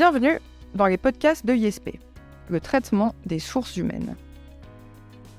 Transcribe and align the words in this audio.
Bienvenue 0.00 0.38
dans 0.74 0.86
les 0.86 0.96
podcasts 0.96 1.44
de 1.44 1.52
ISP, 1.52 2.00
le 2.48 2.58
traitement 2.58 3.14
des 3.26 3.38
sources 3.38 3.76
humaines. 3.76 4.16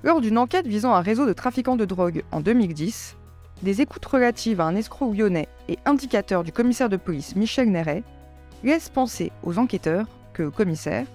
Lors 0.04 0.22
d'une 0.22 0.38
enquête 0.38 0.68
visant 0.68 0.94
un 0.94 1.02
réseau 1.02 1.26
de 1.26 1.34
trafiquants 1.34 1.78
de 1.78 1.84
drogue 1.84 2.22
en 2.32 2.42
2010, 2.42 3.16
des 3.64 3.82
écoutes 3.82 4.06
relatives 4.06 4.62
à 4.62 4.66
un 4.66 4.76
escroc 4.76 5.14
lyonnais 5.14 5.48
et 5.68 5.80
indicateur 5.86 6.44
du 6.44 6.52
commissaire 6.52 6.90
de 6.90 6.98
police 6.98 7.36
Michel 7.36 7.72
Néret 7.72 8.04
laissent 8.64 8.90
penser 8.90 9.32
aux 9.42 9.58
enquêteurs 9.58 10.06
que 10.32 10.44
le 10.44 10.52
commissaire, 10.52 11.08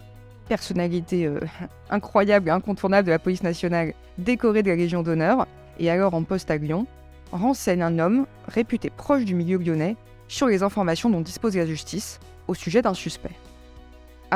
personnalité 0.48 1.26
euh, 1.26 1.38
incroyable 1.88 2.48
et 2.48 2.50
incontournable 2.50 3.06
de 3.06 3.12
la 3.12 3.20
police 3.20 3.44
nationale, 3.44 3.94
décoré 4.18 4.64
de 4.64 4.70
la 4.70 4.76
Légion 4.76 5.04
d'honneur 5.04 5.46
et 5.78 5.88
alors 5.88 6.14
en 6.14 6.24
poste 6.24 6.50
à 6.50 6.56
Lyon, 6.56 6.88
renseigne 7.30 7.84
un 7.84 8.00
homme 8.00 8.26
réputé 8.48 8.90
proche 8.90 9.24
du 9.24 9.36
milieu 9.36 9.58
lyonnais 9.58 9.94
sur 10.26 10.48
les 10.48 10.64
informations 10.64 11.10
dont 11.10 11.20
dispose 11.20 11.56
la 11.56 11.64
justice 11.64 12.18
au 12.48 12.54
sujet 12.54 12.82
d'un 12.82 12.94
suspect. 12.94 13.36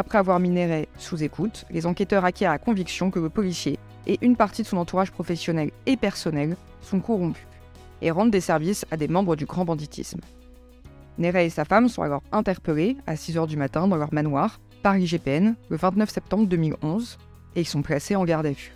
Après 0.01 0.17
avoir 0.17 0.41
minéré 0.41 0.89
sous 0.97 1.23
écoute, 1.23 1.67
les 1.71 1.85
enquêteurs 1.85 2.25
acquièrent 2.25 2.53
la 2.53 2.59
conviction 2.59 3.11
que 3.11 3.19
le 3.19 3.29
policier 3.29 3.79
et 4.07 4.17
une 4.23 4.35
partie 4.35 4.63
de 4.63 4.67
son 4.67 4.79
entourage 4.79 5.11
professionnel 5.11 5.73
et 5.85 5.99
personnel 5.99 6.57
sont 6.81 7.01
corrompus 7.01 7.47
et 8.01 8.11
rendent 8.11 8.31
des 8.31 8.41
services 8.41 8.87
à 8.91 8.97
des 8.97 9.09
membres 9.09 9.37
du 9.37 9.45
grand 9.45 9.67
banditisme. 9.67 10.21
Néret 11.19 11.45
et 11.45 11.51
sa 11.51 11.67
femme 11.67 11.91
sont 11.91 12.01
alors 12.01 12.23
interpellés 12.33 12.97
à 13.07 13.15
6h 13.15 13.47
du 13.47 13.59
matin 13.59 13.89
dans 13.89 13.97
leur 13.97 14.15
manoir 14.15 14.59
par 14.83 14.95
l'IGPN 14.95 15.53
le 15.69 15.77
29 15.77 16.09
septembre 16.09 16.47
2011 16.47 17.19
et 17.57 17.61
ils 17.61 17.69
sont 17.69 17.83
placés 17.83 18.17
en 18.17 18.25
garde 18.25 18.47
à 18.47 18.53
vue. 18.53 18.73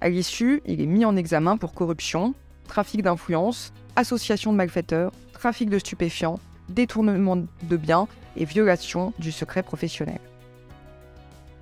À 0.00 0.08
l'issue, 0.08 0.62
il 0.66 0.80
est 0.80 0.86
mis 0.86 1.04
en 1.04 1.16
examen 1.16 1.56
pour 1.56 1.74
corruption, 1.74 2.32
trafic 2.68 3.02
d'influence, 3.02 3.72
association 3.96 4.52
de 4.52 4.56
malfaiteurs, 4.56 5.10
trafic 5.32 5.68
de 5.68 5.80
stupéfiants, 5.80 6.38
détournement 6.68 7.36
de 7.36 7.76
biens 7.76 8.08
et 8.36 8.44
violation 8.44 9.12
du 9.18 9.32
secret 9.32 9.62
professionnel. 9.62 10.20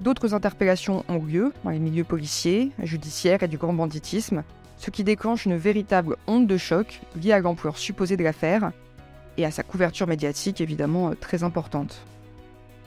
D'autres 0.00 0.34
interpellations 0.34 1.04
ont 1.08 1.22
lieu 1.22 1.52
dans 1.62 1.70
les 1.70 1.78
milieux 1.78 2.04
policiers, 2.04 2.72
judiciaires 2.82 3.42
et 3.42 3.48
du 3.48 3.58
grand 3.58 3.72
banditisme, 3.72 4.42
ce 4.76 4.90
qui 4.90 5.04
déclenche 5.04 5.46
une 5.46 5.56
véritable 5.56 6.16
onde 6.26 6.46
de 6.46 6.56
choc 6.56 7.00
liée 7.20 7.32
à 7.32 7.38
l'ampleur 7.38 7.78
supposée 7.78 8.16
de 8.16 8.24
l'affaire 8.24 8.72
et 9.36 9.44
à 9.44 9.50
sa 9.50 9.62
couverture 9.62 10.06
médiatique 10.06 10.60
évidemment 10.60 11.10
euh, 11.10 11.14
très 11.14 11.42
importante. 11.42 12.04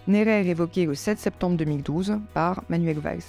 Néret 0.08 0.42
est 0.42 0.48
révoqué 0.48 0.86
le 0.86 0.96
7 0.96 1.20
septembre 1.20 1.58
2012 1.58 2.20
par 2.34 2.64
Manuel 2.70 3.00
Valls. 3.00 3.20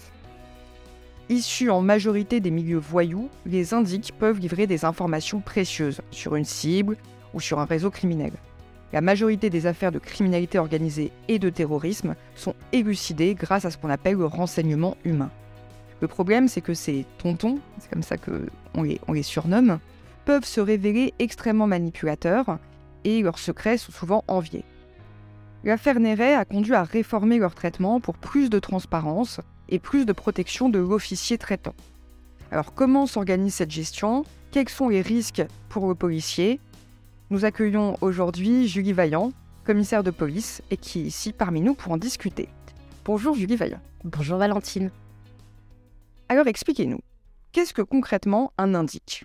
Issus 1.29 1.71
en 1.71 1.83
majorité 1.83 2.41
des 2.41 2.51
milieux 2.51 2.79
voyous, 2.79 3.29
les 3.45 3.75
indiques 3.75 4.15
peuvent 4.19 4.39
livrer 4.39 4.67
des 4.67 4.85
informations 4.85 5.41
précieuses 5.41 6.01
sur 6.11 6.37
une 6.37 6.45
cible 6.45 6.97
ou 7.35 7.41
sur 7.41 7.59
un 7.59 7.65
réseau 7.65 7.91
criminel. 7.91 8.33
La 8.93 9.01
majorité 9.03 9.51
des 9.51 9.67
affaires 9.67 9.93
de 9.93 9.99
criminalité 9.99 10.59
organisée 10.59 11.13
et 11.29 11.39
de 11.39 11.51
terrorisme 11.51 12.15
sont 12.35 12.55
élucidées 12.73 13.35
grâce 13.35 13.65
à 13.65 13.71
ce 13.71 13.77
qu'on 13.77 13.91
appelle 13.91 14.17
le 14.17 14.25
renseignement 14.25 14.97
humain. 15.05 15.31
Le 16.01 16.09
problème, 16.09 16.49
c'est 16.49 16.61
que 16.61 16.75
ces 16.75 17.05
tontons, 17.19 17.59
c'est 17.79 17.91
comme 17.91 18.03
ça 18.03 18.17
qu'on 18.17 18.83
les, 18.83 19.01
on 19.09 19.13
les 19.13 19.23
surnomme, 19.23 19.79
peuvent 20.25 20.45
se 20.45 20.61
révéler 20.61 21.13
extrêmement 21.19 21.67
manipulateurs 21.67 22.59
et 23.05 23.21
leurs 23.23 23.39
secrets 23.39 23.79
sont 23.79 23.93
souvent 23.93 24.25
enviés. 24.29 24.65
L'affaire 25.65 26.01
Néret 26.01 26.35
a 26.35 26.45
conduit 26.45 26.75
à 26.75 26.85
réformer 26.85 27.39
leur 27.39 27.55
traitement 27.55 28.01
pour 28.01 28.17
plus 28.17 28.49
de 28.49 28.59
transparence 28.59 29.41
et 29.69 29.79
plus 29.79 30.07
de 30.07 30.13
protection 30.13 30.69
de 30.69 30.79
l'officier 30.79 31.37
traitant. 31.37 31.75
Alors 32.51 32.75
comment 32.75 33.07
s'organise 33.07 33.55
cette 33.55 33.71
gestion? 33.71 34.25
Quels 34.51 34.69
sont 34.69 34.89
les 34.89 35.03
risques 35.03 35.45
pour 35.69 35.89
le 35.89 35.95
policier? 35.95 36.61
Nous 37.31 37.45
accueillons 37.45 37.97
aujourd'hui 38.01 38.69
Julie 38.69 38.93
Vaillant, 38.93 39.33
commissaire 39.65 40.03
de 40.03 40.11
police, 40.11 40.63
et 40.71 40.77
qui 40.77 41.01
est 41.01 41.05
ici 41.05 41.33
parmi 41.33 41.61
nous 41.61 41.75
pour 41.75 41.93
en 41.93 41.99
discuter. 41.99 42.49
Bonjour 43.05 43.35
Julie 43.35 43.57
Vaillant. 43.57 43.81
Bonjour 44.05 44.39
Valentine. 44.39 44.91
Alors 46.29 46.47
expliquez-nous, 46.47 47.01
qu'est-ce 47.53 47.75
que 47.75 47.83
concrètement 47.83 48.53
un 48.57 48.75
indique? 48.75 49.25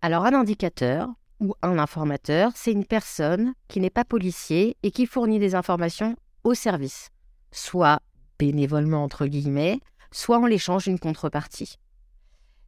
Alors 0.00 0.24
un 0.24 0.32
indicateur 0.32 1.08
ou 1.40 1.54
un 1.62 1.78
informateur, 1.78 2.52
c'est 2.54 2.72
une 2.72 2.86
personne 2.86 3.52
qui 3.68 3.80
n'est 3.80 3.90
pas 3.90 4.04
policier 4.04 4.76
et 4.82 4.90
qui 4.90 5.06
fournit 5.06 5.38
des 5.38 5.54
informations 5.54 6.16
au 6.44 6.54
service, 6.54 7.10
soit 7.52 8.00
bénévolement 8.38 9.04
entre 9.04 9.26
guillemets, 9.26 9.80
soit 10.10 10.38
en 10.38 10.46
l'échange 10.46 10.84
d'une 10.84 10.98
contrepartie. 10.98 11.76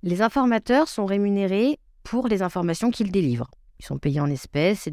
Les 0.02 0.20
informateurs 0.20 0.88
sont 0.88 1.06
rémunérés 1.06 1.78
pour 2.02 2.28
les 2.28 2.42
informations 2.42 2.90
qu'ils 2.90 3.12
délivrent. 3.12 3.50
Ils 3.80 3.86
sont 3.86 3.98
payés 3.98 4.20
en 4.20 4.30
espèces. 4.30 4.90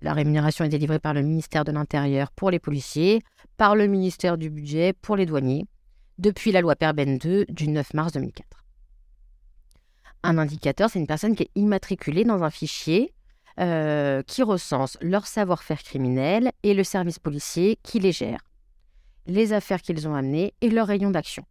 La 0.00 0.12
rémunération 0.12 0.64
est 0.64 0.68
délivrée 0.68 1.00
par 1.00 1.12
le 1.12 1.22
ministère 1.22 1.64
de 1.64 1.72
l'Intérieur 1.72 2.30
pour 2.30 2.52
les 2.52 2.60
policiers, 2.60 3.20
par 3.56 3.74
le 3.74 3.88
ministère 3.88 4.38
du 4.38 4.48
Budget 4.48 4.92
pour 4.92 5.16
les 5.16 5.26
douaniers, 5.26 5.66
depuis 6.18 6.52
la 6.52 6.60
loi 6.60 6.76
Perben 6.76 7.18
2 7.18 7.46
du 7.48 7.66
9 7.66 7.94
mars 7.94 8.12
2004. 8.12 8.64
Un 10.22 10.38
indicateur, 10.38 10.88
c'est 10.88 11.00
une 11.00 11.08
personne 11.08 11.34
qui 11.34 11.44
est 11.44 11.50
immatriculée 11.56 12.22
dans 12.22 12.44
un 12.44 12.50
fichier 12.50 13.12
euh, 13.58 14.22
qui 14.22 14.44
recense 14.44 14.96
leur 15.00 15.26
savoir-faire 15.26 15.82
criminel 15.82 16.52
et 16.62 16.74
le 16.74 16.84
service 16.84 17.18
policier 17.18 17.76
qui 17.82 17.98
les 17.98 18.12
gère, 18.12 18.44
les 19.26 19.52
affaires 19.52 19.82
qu'ils 19.82 20.06
ont 20.06 20.14
amenées 20.14 20.54
et 20.60 20.70
leur 20.70 20.86
rayon 20.86 21.10
d'action. 21.10 21.42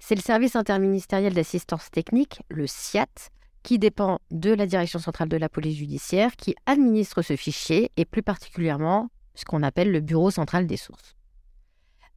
C'est 0.00 0.16
le 0.16 0.22
service 0.22 0.56
interministériel 0.56 1.34
d'assistance 1.34 1.88
technique, 1.92 2.42
le 2.48 2.66
SIAT, 2.66 3.30
qui 3.62 3.78
dépend 3.78 4.20
de 4.30 4.52
la 4.52 4.66
Direction 4.66 4.98
centrale 4.98 5.28
de 5.28 5.36
la 5.36 5.48
police 5.48 5.76
judiciaire, 5.76 6.36
qui 6.36 6.54
administre 6.66 7.22
ce 7.22 7.36
fichier 7.36 7.90
et 7.96 8.04
plus 8.04 8.22
particulièrement 8.22 9.10
ce 9.34 9.44
qu'on 9.44 9.62
appelle 9.62 9.92
le 9.92 10.00
Bureau 10.00 10.30
central 10.30 10.66
des 10.66 10.76
sources. 10.76 11.14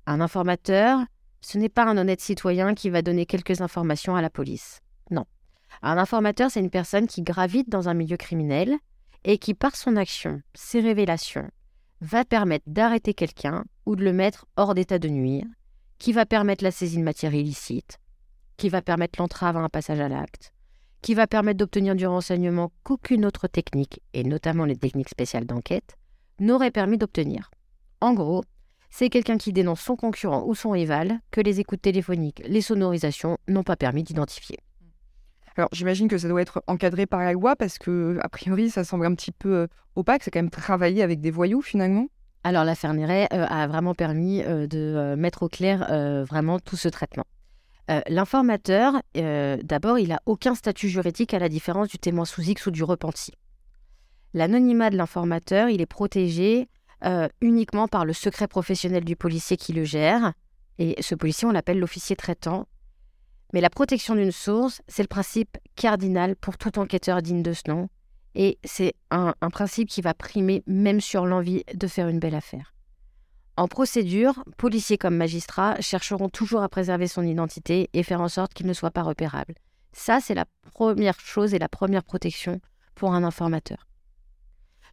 Un 0.05 0.21
informateur, 0.21 0.99
ce 1.41 1.57
n'est 1.57 1.69
pas 1.69 1.85
un 1.85 1.97
honnête 1.97 2.21
citoyen 2.21 2.73
qui 2.73 2.89
va 2.89 3.01
donner 3.01 3.25
quelques 3.25 3.61
informations 3.61 4.15
à 4.15 4.21
la 4.21 4.29
police. 4.29 4.79
Non. 5.11 5.25
Un 5.81 5.97
informateur, 5.97 6.51
c'est 6.51 6.59
une 6.59 6.69
personne 6.69 7.07
qui 7.07 7.21
gravite 7.21 7.69
dans 7.69 7.89
un 7.89 7.93
milieu 7.93 8.17
criminel 8.17 8.77
et 9.23 9.37
qui, 9.37 9.53
par 9.53 9.75
son 9.75 9.95
action, 9.95 10.41
ses 10.53 10.81
révélations, 10.81 11.49
va 12.01 12.25
permettre 12.25 12.65
d'arrêter 12.67 13.13
quelqu'un 13.13 13.63
ou 13.85 13.95
de 13.95 14.03
le 14.03 14.13
mettre 14.13 14.45
hors 14.57 14.75
d'état 14.75 14.99
de 14.99 15.07
nuire, 15.07 15.45
qui 15.99 16.11
va 16.11 16.25
permettre 16.25 16.63
la 16.63 16.71
saisie 16.71 16.97
de 16.97 17.03
matière 17.03 17.33
illicite, 17.33 17.99
qui 18.57 18.69
va 18.69 18.81
permettre 18.81 19.21
l'entrave 19.21 19.55
à 19.55 19.61
un 19.61 19.69
passage 19.69 20.01
à 20.01 20.09
l'acte, 20.09 20.52
qui 21.03 21.13
va 21.13 21.27
permettre 21.27 21.59
d'obtenir 21.59 21.95
du 21.95 22.07
renseignement 22.07 22.71
qu'aucune 22.83 23.25
autre 23.25 23.47
technique, 23.47 24.01
et 24.13 24.23
notamment 24.23 24.65
les 24.65 24.77
techniques 24.77 25.09
spéciales 25.09 25.45
d'enquête, 25.45 25.97
n'aurait 26.39 26.71
permis 26.71 26.97
d'obtenir. 26.97 27.51
En 28.01 28.13
gros, 28.13 28.43
c'est 28.89 29.09
quelqu'un 29.09 29.37
qui 29.37 29.53
dénonce 29.53 29.81
son 29.81 29.95
concurrent 29.95 30.43
ou 30.47 30.55
son 30.55 30.71
rival 30.71 31.19
que 31.29 31.41
les 31.41 31.59
écoutes 31.59 31.81
téléphoniques, 31.81 32.41
les 32.47 32.61
sonorisations 32.61 33.37
n'ont 33.47 33.63
pas 33.63 33.75
permis 33.75 34.03
d'identifier. 34.03 34.57
Alors 35.55 35.69
j'imagine 35.71 36.07
que 36.07 36.17
ça 36.17 36.27
doit 36.27 36.41
être 36.41 36.63
encadré 36.67 37.05
par 37.05 37.19
la 37.19 37.33
loi 37.33 37.55
parce 37.55 37.77
que, 37.77 38.17
a 38.21 38.29
priori, 38.29 38.69
ça 38.69 38.83
semble 38.83 39.05
un 39.05 39.13
petit 39.13 39.31
peu 39.31 39.53
euh, 39.53 39.67
opaque. 39.95 40.23
C'est 40.23 40.31
quand 40.31 40.39
même 40.39 40.49
travailler 40.49 41.03
avec 41.03 41.21
des 41.21 41.31
voyous 41.31 41.61
finalement. 41.61 42.07
Alors 42.43 42.63
l'affaire 42.63 42.93
Néret 42.93 43.27
euh, 43.33 43.45
a 43.47 43.67
vraiment 43.67 43.93
permis 43.93 44.41
euh, 44.41 44.67
de 44.67 45.15
mettre 45.15 45.43
au 45.43 45.49
clair 45.49 45.85
vraiment 46.25 46.59
tout 46.59 46.77
ce 46.77 46.87
traitement. 46.87 47.25
Euh, 47.91 48.01
l'informateur, 48.07 49.01
euh, 49.17 49.57
d'abord, 49.61 49.99
il 49.99 50.09
n'a 50.09 50.21
aucun 50.25 50.55
statut 50.55 50.87
juridique 50.87 51.33
à 51.33 51.39
la 51.39 51.49
différence 51.49 51.89
du 51.89 51.97
témoin 51.97 52.25
sous 52.25 52.41
X 52.41 52.65
ou 52.67 52.71
du 52.71 52.83
repenti. 52.83 53.33
L'anonymat 54.33 54.89
de 54.89 54.97
l'informateur, 54.97 55.69
il 55.69 55.81
est 55.81 55.85
protégé 55.85 56.69
euh, 57.03 57.27
uniquement 57.41 57.87
par 57.87 58.05
le 58.05 58.13
secret 58.13 58.47
professionnel 58.47 59.03
du 59.03 59.15
policier 59.15 59.57
qui 59.57 59.73
le 59.73 59.83
gère. 59.83 60.33
Et 60.79 60.95
ce 61.01 61.13
policier, 61.13 61.47
on 61.47 61.51
l'appelle 61.51 61.79
l'officier 61.79 62.15
traitant. 62.15 62.67
Mais 63.53 63.61
la 63.61 63.69
protection 63.69 64.15
d'une 64.15 64.31
source, 64.31 64.81
c'est 64.87 65.03
le 65.03 65.07
principe 65.07 65.57
cardinal 65.75 66.35
pour 66.35 66.57
tout 66.57 66.79
enquêteur 66.79 67.21
digne 67.21 67.43
de 67.43 67.53
ce 67.53 67.69
nom. 67.69 67.89
Et 68.33 68.57
c'est 68.63 68.95
un 69.11 69.35
principe 69.51 69.89
qui 69.89 70.01
va 70.01 70.15
primer 70.15 70.63
même 70.65 71.01
sur 71.01 71.27
l'envie 71.27 71.63
de 71.71 71.85
faire 71.85 72.07
une 72.07 72.17
belle 72.17 72.33
affaire. 72.33 72.72
En 73.55 73.67
procédure, 73.67 74.43
policiers 74.57 74.97
comme 74.97 75.15
magistrats 75.15 75.79
chercheront 75.79 76.29
toujours 76.29 76.63
à 76.63 76.69
préserver 76.69 77.07
son 77.07 77.23
identité 77.23 77.89
et 77.93 78.01
faire 78.01 78.21
en 78.21 78.27
sorte 78.27 78.53
qu'il 78.53 78.65
ne 78.65 78.73
soit 78.73 78.91
pas 78.91 79.03
repérable. 79.03 79.53
Ça, 79.91 80.19
c'est 80.19 80.33
la 80.33 80.45
première 80.73 81.19
chose 81.19 81.53
et 81.53 81.59
la 81.59 81.69
première 81.69 82.03
protection 82.03 82.59
pour 82.95 83.13
un 83.13 83.23
informateur. 83.23 83.87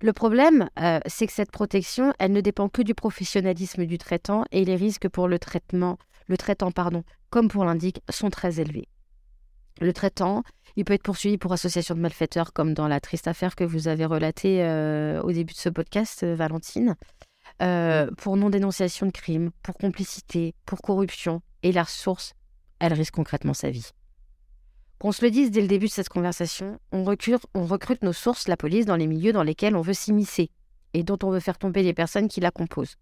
Le 0.03 0.13
problème, 0.13 0.69
euh, 0.79 1.01
c'est 1.07 1.27
que 1.27 1.33
cette 1.33 1.51
protection, 1.51 2.13
elle 2.19 2.33
ne 2.33 2.41
dépend 2.41 2.69
que 2.69 2.83
du 2.83 2.95
professionnalisme 2.95 3.87
du 3.87 3.99
traitant 3.99 4.45
et 4.51 4.65
les 4.65 4.77
risques 4.77 5.09
pour 5.09 5.27
le 5.27 5.39
traitement, 5.39 5.99
le 6.27 6.37
traitant, 6.37 6.71
pardon, 6.71 7.03
comme 7.31 7.49
pour 7.49 7.65
l'indique, 7.65 8.03
sont 8.11 8.31
très 8.31 8.61
élevés. 8.61 8.89
Le 9.81 9.93
traitant, 9.95 10.43
il 10.77 10.85
peut 10.85 10.95
être 10.95 11.03
poursuivi 11.03 11.39
pour 11.39 11.53
association 11.53 11.95
de 11.95 12.01
malfaiteurs, 12.01 12.53
comme 12.53 12.75
dans 12.75 12.89
la 12.89 13.01
triste 13.01 13.29
affaire 13.29 13.57
que 13.57 13.65
vous 13.65 13.89
avez 13.89 14.05
relatée 14.05 14.63
euh, 14.63 15.21
au 15.23 15.33
début 15.33 15.55
de 15.55 15.59
ce 15.59 15.71
podcast, 15.71 16.23
euh, 16.23 16.35
Valentine. 16.35 16.97
Euh, 17.63 18.11
pour 18.17 18.37
non-dénonciation 18.37 19.07
de 19.07 19.13
crime, 19.13 19.51
pour 19.63 19.75
complicité, 19.75 20.55
pour 20.65 20.81
corruption, 20.81 21.43
et 21.63 21.73
la 21.73 21.85
source, 21.85 22.33
elle 22.79 22.95
risque 22.95 23.15
concrètement 23.15 23.53
sa 23.53 23.71
vie. 23.71 23.91
Qu'on 24.99 25.13
se 25.13 25.25
le 25.25 25.31
dise 25.31 25.51
dès 25.51 25.61
le 25.61 25.69
début 25.69 25.87
de 25.87 25.91
cette 25.91 26.09
conversation, 26.09 26.79
on 26.93 27.05
recrute, 27.05 27.47
on 27.55 27.67
recrute 27.67 28.03
nos 28.03 28.13
sources, 28.13 28.49
la 28.49 28.57
police, 28.57 28.87
dans 28.87 28.97
les 28.97 29.07
milieux 29.07 29.33
dans 29.33 29.43
lesquels 29.43 29.77
on 29.77 29.83
veut 29.83 29.95
s'immiscer 29.95 30.51
et 30.95 31.03
dont 31.03 31.19
on 31.23 31.31
veut 31.31 31.41
faire 31.41 31.59
tomber 31.59 31.83
les 31.83 31.93
personnes 31.93 32.29
qui 32.29 32.41
la 32.41 32.51
composent. 32.51 32.97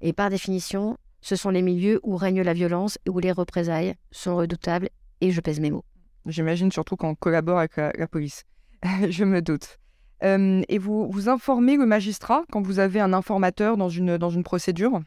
Et 0.00 0.12
par 0.12 0.28
définition, 0.28 0.96
ce 1.20 1.36
sont 1.36 1.50
les 1.50 1.62
milieux 1.62 2.00
où 2.02 2.16
règne 2.16 2.42
la 2.42 2.52
violence 2.52 2.98
et 3.06 3.10
où 3.10 3.18
les 3.18 3.32
représailles 3.32 3.94
sont 4.10 4.36
redoutables, 4.36 4.90
et 5.20 5.30
je 5.30 5.40
pèse 5.40 5.60
mes 5.60 5.70
mots. 5.70 5.84
J'imagine 6.26 6.70
surtout 6.70 6.96
quand 6.96 7.08
on 7.08 7.14
collabore 7.14 7.58
avec 7.58 7.76
la, 7.76 8.08
police. 8.08 8.44
je 9.08 9.24
me 9.24 9.40
doute. 9.40 9.78
Euh, 10.22 10.62
et 10.68 10.78
vous, 10.78 11.10
vous 11.10 11.28
informez 11.28 11.76
le 11.76 11.86
magistrat 11.86 12.44
quand 12.52 12.62
vous 12.62 12.78
avez 12.78 13.00
un 13.00 13.12
informateur 13.12 13.76
dans 13.76 13.88
une, 13.88 14.16
dans 14.16 14.30
une 14.30 14.44
procédure? 14.44 15.00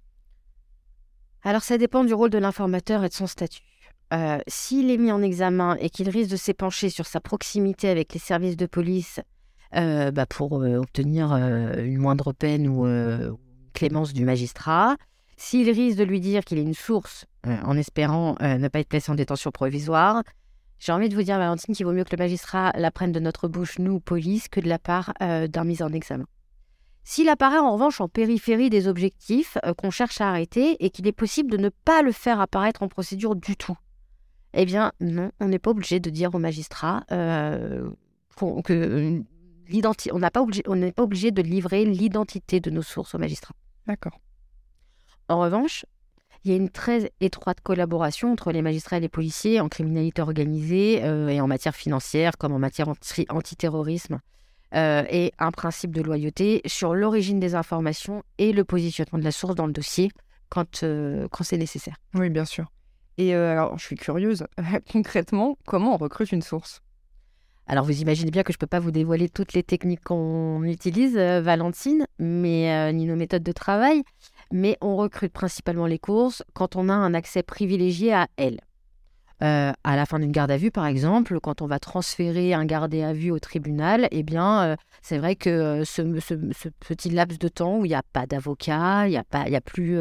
Alors 1.43 1.61
ça 1.61 1.77
dépend 1.77 2.03
du 2.03 2.13
rôle 2.13 2.29
de 2.29 2.37
l'informateur 2.37 3.03
et 3.03 3.09
de 3.09 3.13
son 3.13 3.27
statut. 3.27 3.63
Euh, 4.13 4.39
s'il 4.47 4.89
est 4.91 4.97
mis 4.97 5.11
en 5.11 5.21
examen 5.21 5.75
et 5.79 5.89
qu'il 5.89 6.09
risque 6.09 6.31
de 6.31 6.35
s'épancher 6.35 6.89
sur 6.89 7.05
sa 7.05 7.19
proximité 7.19 7.89
avec 7.89 8.13
les 8.13 8.19
services 8.19 8.57
de 8.57 8.65
police 8.65 9.19
euh, 9.75 10.11
bah, 10.11 10.25
pour 10.25 10.53
obtenir 10.53 11.33
une 11.33 11.97
moindre 11.97 12.31
peine 12.33 12.67
ou 12.67 12.85
clémence 13.73 14.13
du 14.13 14.23
magistrat, 14.25 14.95
s'il 15.35 15.69
risque 15.69 15.97
de 15.97 16.03
lui 16.03 16.19
dire 16.19 16.43
qu'il 16.43 16.57
est 16.57 16.63
une 16.63 16.73
source 16.73 17.25
en 17.45 17.77
espérant 17.77 18.35
ne 18.41 18.67
pas 18.69 18.79
être 18.79 18.89
placé 18.89 19.11
en 19.11 19.15
détention 19.15 19.51
provisoire, 19.51 20.23
j'ai 20.79 20.91
envie 20.91 21.09
de 21.09 21.15
vous 21.15 21.23
dire, 21.23 21.37
Valentine, 21.37 21.73
qu'il 21.73 21.85
vaut 21.85 21.93
mieux 21.93 22.03
que 22.03 22.15
le 22.15 22.21
magistrat 22.21 22.71
l'apprenne 22.75 23.11
de 23.11 23.19
notre 23.19 23.47
bouche, 23.47 23.79
nous, 23.79 23.99
police, 23.99 24.47
que 24.47 24.59
de 24.59 24.69
la 24.69 24.79
part 24.79 25.13
euh, 25.21 25.47
d'un 25.47 25.63
mise 25.63 25.81
en 25.81 25.91
examen. 25.91 26.25
S'il 27.03 27.29
apparaît 27.29 27.57
en 27.57 27.73
revanche 27.73 28.01
en 28.01 28.09
périphérie 28.09 28.69
des 28.69 28.87
objectifs 28.87 29.57
euh, 29.65 29.73
qu'on 29.73 29.91
cherche 29.91 30.21
à 30.21 30.29
arrêter 30.29 30.83
et 30.83 30.89
qu'il 30.89 31.07
est 31.07 31.13
possible 31.13 31.49
de 31.49 31.57
ne 31.57 31.69
pas 31.69 32.01
le 32.01 32.11
faire 32.11 32.39
apparaître 32.41 32.83
en 32.83 32.89
procédure 32.89 33.35
du 33.35 33.55
tout, 33.55 33.77
eh 34.53 34.65
bien 34.65 34.91
non, 34.99 35.31
on 35.39 35.47
n'est 35.47 35.59
pas 35.59 35.71
obligé 35.71 35.99
de 35.99 36.09
dire 36.09 36.35
au 36.35 36.39
magistrat 36.39 37.05
euh, 37.11 37.89
que 38.35 39.23
on 40.11 40.19
n'est 40.19 40.31
pas, 40.31 40.43
pas 40.95 41.03
obligé 41.03 41.31
de 41.31 41.41
livrer 41.41 41.85
l'identité 41.85 42.59
de 42.59 42.69
nos 42.69 42.81
sources 42.81 43.15
au 43.15 43.17
magistrat. 43.17 43.53
D'accord. 43.87 44.19
En 45.29 45.39
revanche, 45.39 45.85
il 46.43 46.51
y 46.51 46.53
a 46.53 46.57
une 46.57 46.69
très 46.69 47.11
étroite 47.19 47.61
collaboration 47.61 48.31
entre 48.31 48.51
les 48.51 48.61
magistrats 48.61 48.97
et 48.97 49.01
les 49.01 49.09
policiers 49.09 49.59
en 49.59 49.69
criminalité 49.69 50.21
organisée 50.21 51.03
euh, 51.03 51.27
et 51.27 51.41
en 51.41 51.47
matière 51.47 51.75
financière 51.75 52.37
comme 52.37 52.53
en 52.53 52.59
matière 52.59 52.87
antiterrorisme. 53.29 54.19
Euh, 54.75 55.03
et 55.09 55.31
un 55.39 55.51
principe 55.51 55.95
de 55.95 56.01
loyauté 56.01 56.61
sur 56.65 56.93
l'origine 56.93 57.39
des 57.39 57.55
informations 57.55 58.23
et 58.37 58.51
le 58.51 58.65
positionnement 58.65 59.17
de 59.17 59.23
la 59.23 59.31
source 59.31 59.55
dans 59.55 59.65
le 59.65 59.71
dossier 59.71 60.11
quand, 60.49 60.83
euh, 60.83 61.27
quand 61.31 61.45
c'est 61.45 61.57
nécessaire. 61.57 61.95
Oui, 62.13 62.29
bien 62.29 62.43
sûr. 62.43 62.65
Et 63.17 63.33
alors, 63.33 63.77
je 63.79 63.85
suis 63.85 63.95
curieuse, 63.95 64.45
concrètement, 64.91 65.57
comment 65.65 65.95
on 65.95 65.97
recrute 65.97 66.31
une 66.31 66.41
source? 66.41 66.81
Alors 67.69 67.83
vous 67.83 68.01
imaginez 68.01 68.31
bien 68.31 68.43
que 68.43 68.53
je 68.53 68.57
ne 68.57 68.59
peux 68.59 68.67
pas 68.67 68.79
vous 68.79 68.91
dévoiler 68.91 69.27
toutes 69.27 69.51
les 69.51 69.63
techniques 69.63 70.03
qu'on 70.03 70.63
utilise, 70.63 71.17
Valentine, 71.17 72.07
mais 72.17 72.93
ni 72.93 73.05
nos 73.05 73.17
méthodes 73.17 73.43
de 73.43 73.51
travail 73.51 74.03
mais 74.51 74.77
on 74.81 74.95
recrute 74.95 75.33
principalement 75.33 75.85
les 75.85 75.99
courses 75.99 76.43
quand 76.53 76.75
on 76.75 76.89
a 76.89 76.93
un 76.93 77.13
accès 77.13 77.43
privilégié 77.43 78.13
à 78.13 78.27
elles. 78.37 78.59
Euh, 79.43 79.71
à 79.83 79.95
la 79.95 80.07
fin 80.07 80.17
d'une 80.17 80.31
garde 80.31 80.49
à 80.49 80.57
vue, 80.57 80.71
par 80.71 80.87
exemple, 80.87 81.39
quand 81.39 81.61
on 81.61 81.67
va 81.67 81.77
transférer 81.77 82.55
un 82.55 82.65
gardé 82.65 83.03
à 83.03 83.13
vue 83.13 83.29
au 83.29 83.37
tribunal, 83.37 84.07
eh 84.09 84.23
bien, 84.23 84.63
euh, 84.63 84.75
c'est 85.03 85.19
vrai 85.19 85.35
que 85.35 85.49
euh, 85.49 85.85
ce, 85.85 86.01
petit 86.79 87.11
laps 87.11 87.37
de 87.37 87.47
temps 87.47 87.77
où 87.77 87.85
il 87.85 87.89
n'y 87.89 87.95
a 87.95 88.01
pas 88.13 88.25
d'avocat, 88.25 89.05
il 89.05 89.11
n'y 89.11 89.17
a, 89.17 89.23
pas, 89.23 89.41
a 89.43 89.61
plus 89.61 89.93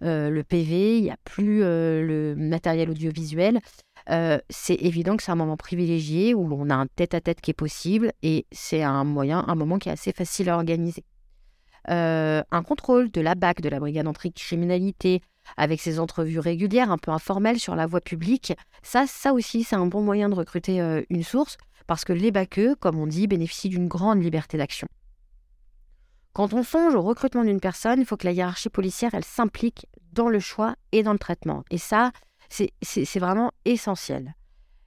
le 0.00 0.42
PV, 0.42 0.98
il 0.98 1.02
n'y 1.02 1.10
a 1.10 1.18
plus 1.24 1.60
le 1.60 2.34
matériel 2.36 2.88
audiovisuel, 2.88 3.60
c'est 4.08 4.74
évident 4.74 5.18
que 5.18 5.22
c'est 5.22 5.32
un 5.32 5.36
moment 5.36 5.58
privilégié 5.58 6.32
où 6.32 6.50
on 6.50 6.70
a 6.70 6.74
un 6.74 6.86
tête-à-tête 6.86 7.38
-tête 7.38 7.40
qui 7.42 7.50
est 7.50 7.54
possible 7.54 8.12
et 8.22 8.46
c'est 8.52 8.82
un 8.82 9.04
moyen, 9.04 9.44
un 9.46 9.54
moment 9.54 9.78
qui 9.78 9.90
est 9.90 9.92
assez 9.92 10.12
facile 10.12 10.48
à 10.48 10.56
organiser. 10.56 11.04
Euh, 11.90 12.42
un 12.50 12.62
contrôle 12.62 13.10
de 13.10 13.20
la 13.20 13.34
BAC, 13.34 13.60
de 13.60 13.68
la 13.68 13.80
brigade 13.80 14.06
anti-criminalité, 14.06 15.20
avec 15.56 15.80
ses 15.80 15.98
entrevues 15.98 16.38
régulières, 16.38 16.90
un 16.90 16.98
peu 16.98 17.10
informelles 17.10 17.58
sur 17.58 17.74
la 17.74 17.86
voie 17.86 18.00
publique, 18.00 18.52
ça, 18.82 19.06
ça 19.06 19.32
aussi, 19.32 19.64
c'est 19.64 19.76
un 19.76 19.86
bon 19.86 20.00
moyen 20.00 20.28
de 20.28 20.34
recruter 20.34 20.80
euh, 20.80 21.02
une 21.10 21.24
source, 21.24 21.56
parce 21.86 22.04
que 22.04 22.12
les 22.12 22.30
BACeux, 22.30 22.76
comme 22.76 22.98
on 22.98 23.06
dit, 23.06 23.26
bénéficient 23.26 23.68
d'une 23.68 23.88
grande 23.88 24.22
liberté 24.22 24.56
d'action. 24.56 24.86
Quand 26.32 26.54
on 26.54 26.62
songe 26.62 26.94
au 26.94 27.02
recrutement 27.02 27.44
d'une 27.44 27.60
personne, 27.60 28.00
il 28.00 28.06
faut 28.06 28.16
que 28.16 28.26
la 28.26 28.32
hiérarchie 28.32 28.70
policière, 28.70 29.12
elle 29.12 29.24
s'implique 29.24 29.86
dans 30.12 30.28
le 30.28 30.40
choix 30.40 30.76
et 30.92 31.02
dans 31.02 31.12
le 31.12 31.18
traitement. 31.18 31.64
Et 31.70 31.78
ça, 31.78 32.12
c'est 32.48 33.18
vraiment 33.18 33.50
essentiel. 33.64 34.34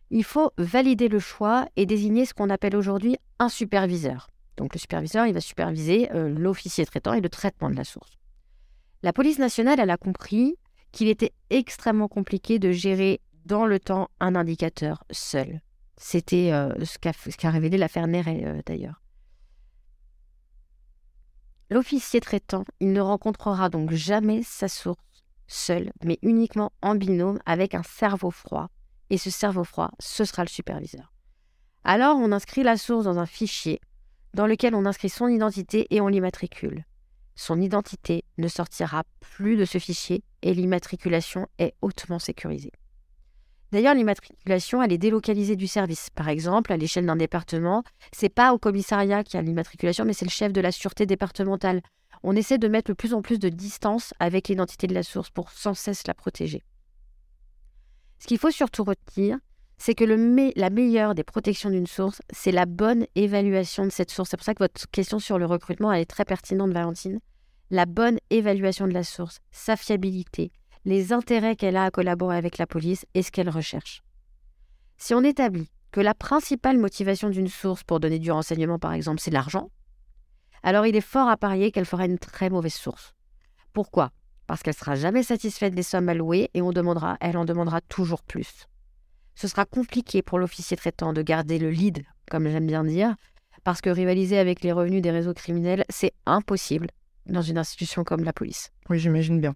Il 0.10 0.24
faut 0.24 0.52
valider 0.58 1.08
le 1.08 1.20
choix 1.20 1.68
et 1.76 1.86
désigner 1.86 2.26
ce 2.26 2.34
qu'on 2.34 2.50
appelle 2.50 2.76
aujourd'hui 2.76 3.18
un 3.40 3.50
superviseur. 3.50 4.28
Donc 4.58 4.74
le 4.74 4.80
superviseur, 4.80 5.26
il 5.26 5.34
va 5.34 5.42
superviser 5.42 6.12
euh, 6.14 6.30
l'officier 6.30 6.86
traitant 6.86 7.14
et 7.14 7.22
le 7.22 7.30
traitement 7.30 7.70
de 7.70 7.76
la 7.76 7.84
source. 7.84 8.18
La 9.04 9.14
police 9.14 9.40
nationale, 9.40 9.80
elle 9.80 9.90
a 9.90 9.98
compris 9.98 10.56
qu'il 10.92 11.10
était 11.10 11.34
extrêmement 11.50 12.08
compliqué 12.08 12.58
de 12.58 12.72
gérer 12.72 13.22
dans 13.46 13.66
le 13.66 13.80
temps 13.80 14.10
un 14.20 14.36
indicateur 14.36 15.04
seul. 15.12 15.62
C'était 15.98 16.52
euh, 16.52 16.74
ce 16.84 16.98
qu'a 16.98 17.50
révélé 17.50 17.78
l'affaire 17.78 18.08
Néret 18.08 18.44
euh, 18.46 18.62
d'ailleurs. 18.66 19.02
L'officier 21.70 22.20
traitant, 22.20 22.64
il 22.80 22.94
ne 22.94 23.02
rencontrera 23.02 23.70
donc 23.70 23.92
jamais 23.92 24.44
sa 24.44 24.68
source 24.68 25.00
seul, 25.48 25.92
mais 26.04 26.20
uniquement 26.22 26.72
en 26.82 26.96
binôme 26.96 27.40
avec 27.46 27.76
un 27.76 27.84
cerveau 27.84 28.32
froid. 28.32 28.70
Et 29.10 29.18
ce 29.18 29.30
cerveau 29.30 29.64
froid, 29.64 29.92
ce 30.00 30.26
sera 30.26 30.44
le 30.44 30.50
superviseur. 30.50 31.14
Alors 31.84 32.18
on 32.18 32.32
inscrit 32.32 32.64
la 32.64 32.78
source 32.78 33.06
dans 33.06 33.20
un 33.20 33.26
fichier 33.26 33.80
dans 34.36 34.48
lequel 34.48 34.76
on 34.76 34.86
inscrit 34.86 35.10
son 35.10 35.30
identité 35.30 35.88
et 35.90 36.02
on 36.02 36.08
l'immatricule. 36.08 36.84
Son 37.36 37.62
identité 37.62 38.26
ne 38.38 38.50
sortira 38.50 39.04
plus 39.22 39.56
de 39.56 39.64
ce 39.64 39.78
fichier 39.78 40.24
et 40.42 40.54
l'immatriculation 40.54 41.48
est 41.58 41.74
hautement 41.82 42.20
sécurisée. 42.20 42.74
D'ailleurs, 43.72 43.96
l'immatriculation, 43.96 44.84
elle 44.84 44.92
est 44.92 44.98
délocalisée 44.98 45.56
du 45.56 45.68
service. 45.68 46.10
Par 46.10 46.28
exemple, 46.28 46.74
à 46.74 46.78
l'échelle 46.78 47.06
d'un 47.06 47.16
département, 47.16 47.84
c'est 48.12 48.30
pas 48.30 48.54
au 48.54 48.60
commissariat 48.60 49.24
qui 49.24 49.38
a 49.38 49.42
l'immatriculation, 49.42 50.04
mais 50.04 50.14
c'est 50.14 50.26
le 50.26 50.32
chef 50.32 50.52
de 50.52 50.62
la 50.62 50.74
sûreté 50.74 51.06
départementale. 51.06 51.82
On 52.22 52.36
essaie 52.36 52.58
de 52.58 52.68
mettre 52.68 52.90
de 52.90 52.94
plus 52.94 53.14
en 53.14 53.22
plus 53.22 53.40
de 53.40 53.50
distance 53.50 54.14
avec 54.20 54.50
l'identité 54.50 54.88
de 54.88 54.94
la 54.94 55.04
source 55.04 55.30
pour 55.30 55.50
sans 55.50 55.74
cesse 55.74 56.08
la 56.08 56.14
protéger. 56.14 56.62
Ce 58.20 58.28
qu'il 58.28 58.38
faut 58.38 58.52
surtout 58.52 58.84
retenir, 58.84 59.38
c'est 59.78 59.96
que 59.96 60.04
la 60.04 60.70
meilleure 60.70 61.16
des 61.16 61.24
protections 61.24 61.70
d'une 61.70 61.88
source, 61.88 62.22
c'est 62.32 62.52
la 62.52 62.66
bonne 62.66 63.06
évaluation 63.16 63.86
de 63.86 63.90
cette 63.90 64.12
source. 64.12 64.30
C'est 64.30 64.38
pour 64.38 64.46
ça 64.46 64.54
que 64.54 64.64
votre 64.64 64.90
question 64.92 65.20
sur 65.20 65.38
le 65.38 65.46
recrutement, 65.46 65.92
elle 65.92 66.02
est 66.02 66.06
très 66.06 66.26
pertinente, 66.26 66.72
Valentine. 66.72 67.20
La 67.72 67.86
bonne 67.86 68.20
évaluation 68.30 68.88
de 68.88 68.94
la 68.94 69.04
source, 69.04 69.40
sa 69.52 69.76
fiabilité, 69.76 70.52
les 70.86 71.14
intérêts 71.14 71.56
qu'elle 71.56 71.78
a 71.78 71.86
à 71.86 71.92
collaborer 71.92 72.38
avec 72.38 72.58
la 72.58 72.68
police 72.68 73.06
et 73.16 73.24
ce 73.24 73.32
qu'elle 73.32 73.50
recherche. 73.50 74.02
Si 74.98 75.14
on 75.14 75.24
établit 75.24 75.70
que 75.92 76.00
la 76.00 76.14
principale 76.14 76.78
motivation 76.78 77.30
d'une 77.30 77.48
source 77.48 77.84
pour 77.84 78.00
donner 78.00 78.20
du 78.20 78.32
renseignement, 78.32 78.80
par 78.80 78.94
exemple, 78.94 79.20
c'est 79.20 79.32
l'argent, 79.32 79.72
alors 80.64 80.86
il 80.86 80.96
est 80.96 81.02
fort 81.02 81.28
à 81.28 81.38
parier 81.38 81.72
qu'elle 81.72 81.86
fera 81.86 82.06
une 82.06 82.20
très 82.20 82.50
mauvaise 82.50 82.74
source. 82.74 83.14
Pourquoi? 83.74 84.12
Parce 84.48 84.62
qu'elle 84.62 84.76
sera 84.76 84.96
jamais 84.96 85.24
satisfaite 85.24 85.74
des 85.74 85.84
sommes 85.84 86.08
allouées 86.08 86.50
et 86.54 86.60
elle 86.60 87.38
en 87.38 87.46
demandera 87.46 87.82
toujours 87.82 88.22
plus 88.22 88.68
ce 89.36 89.48
sera 89.48 89.66
compliqué 89.66 90.22
pour 90.22 90.40
l'officier 90.40 90.78
traitant 90.78 91.14
de 91.14 91.22
garder 91.22 91.60
le 91.60 91.70
lead, 91.70 92.04
comme 92.30 92.50
j'aime 92.50 92.68
bien 92.68 92.84
dire, 92.84 93.16
parce 93.64 93.82
que 93.82 93.90
rivaliser 93.90 94.38
avec 94.38 94.62
les 94.62 94.72
revenus 94.72 95.02
des 95.02 95.12
réseaux 95.12 95.34
criminels, 95.34 95.86
c'est 95.90 96.14
impossible 96.26 96.88
dans 97.26 97.42
une 97.42 97.58
institution 97.58 98.04
comme 98.04 98.24
la 98.24 98.34
police. 98.34 98.72
Oui, 98.90 99.00
j'imagine 99.00 99.42
bien. 99.42 99.56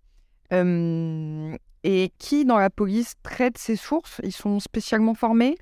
et 1.84 2.12
qui 2.18 2.46
dans 2.46 2.58
la 2.58 2.70
police 2.70 3.14
traite 3.24 3.58
ces 3.58 3.76
sources? 3.76 4.20
Ils 4.24 4.34
sont 4.34 4.60
spécialement 4.60 5.14
formés? 5.14 5.58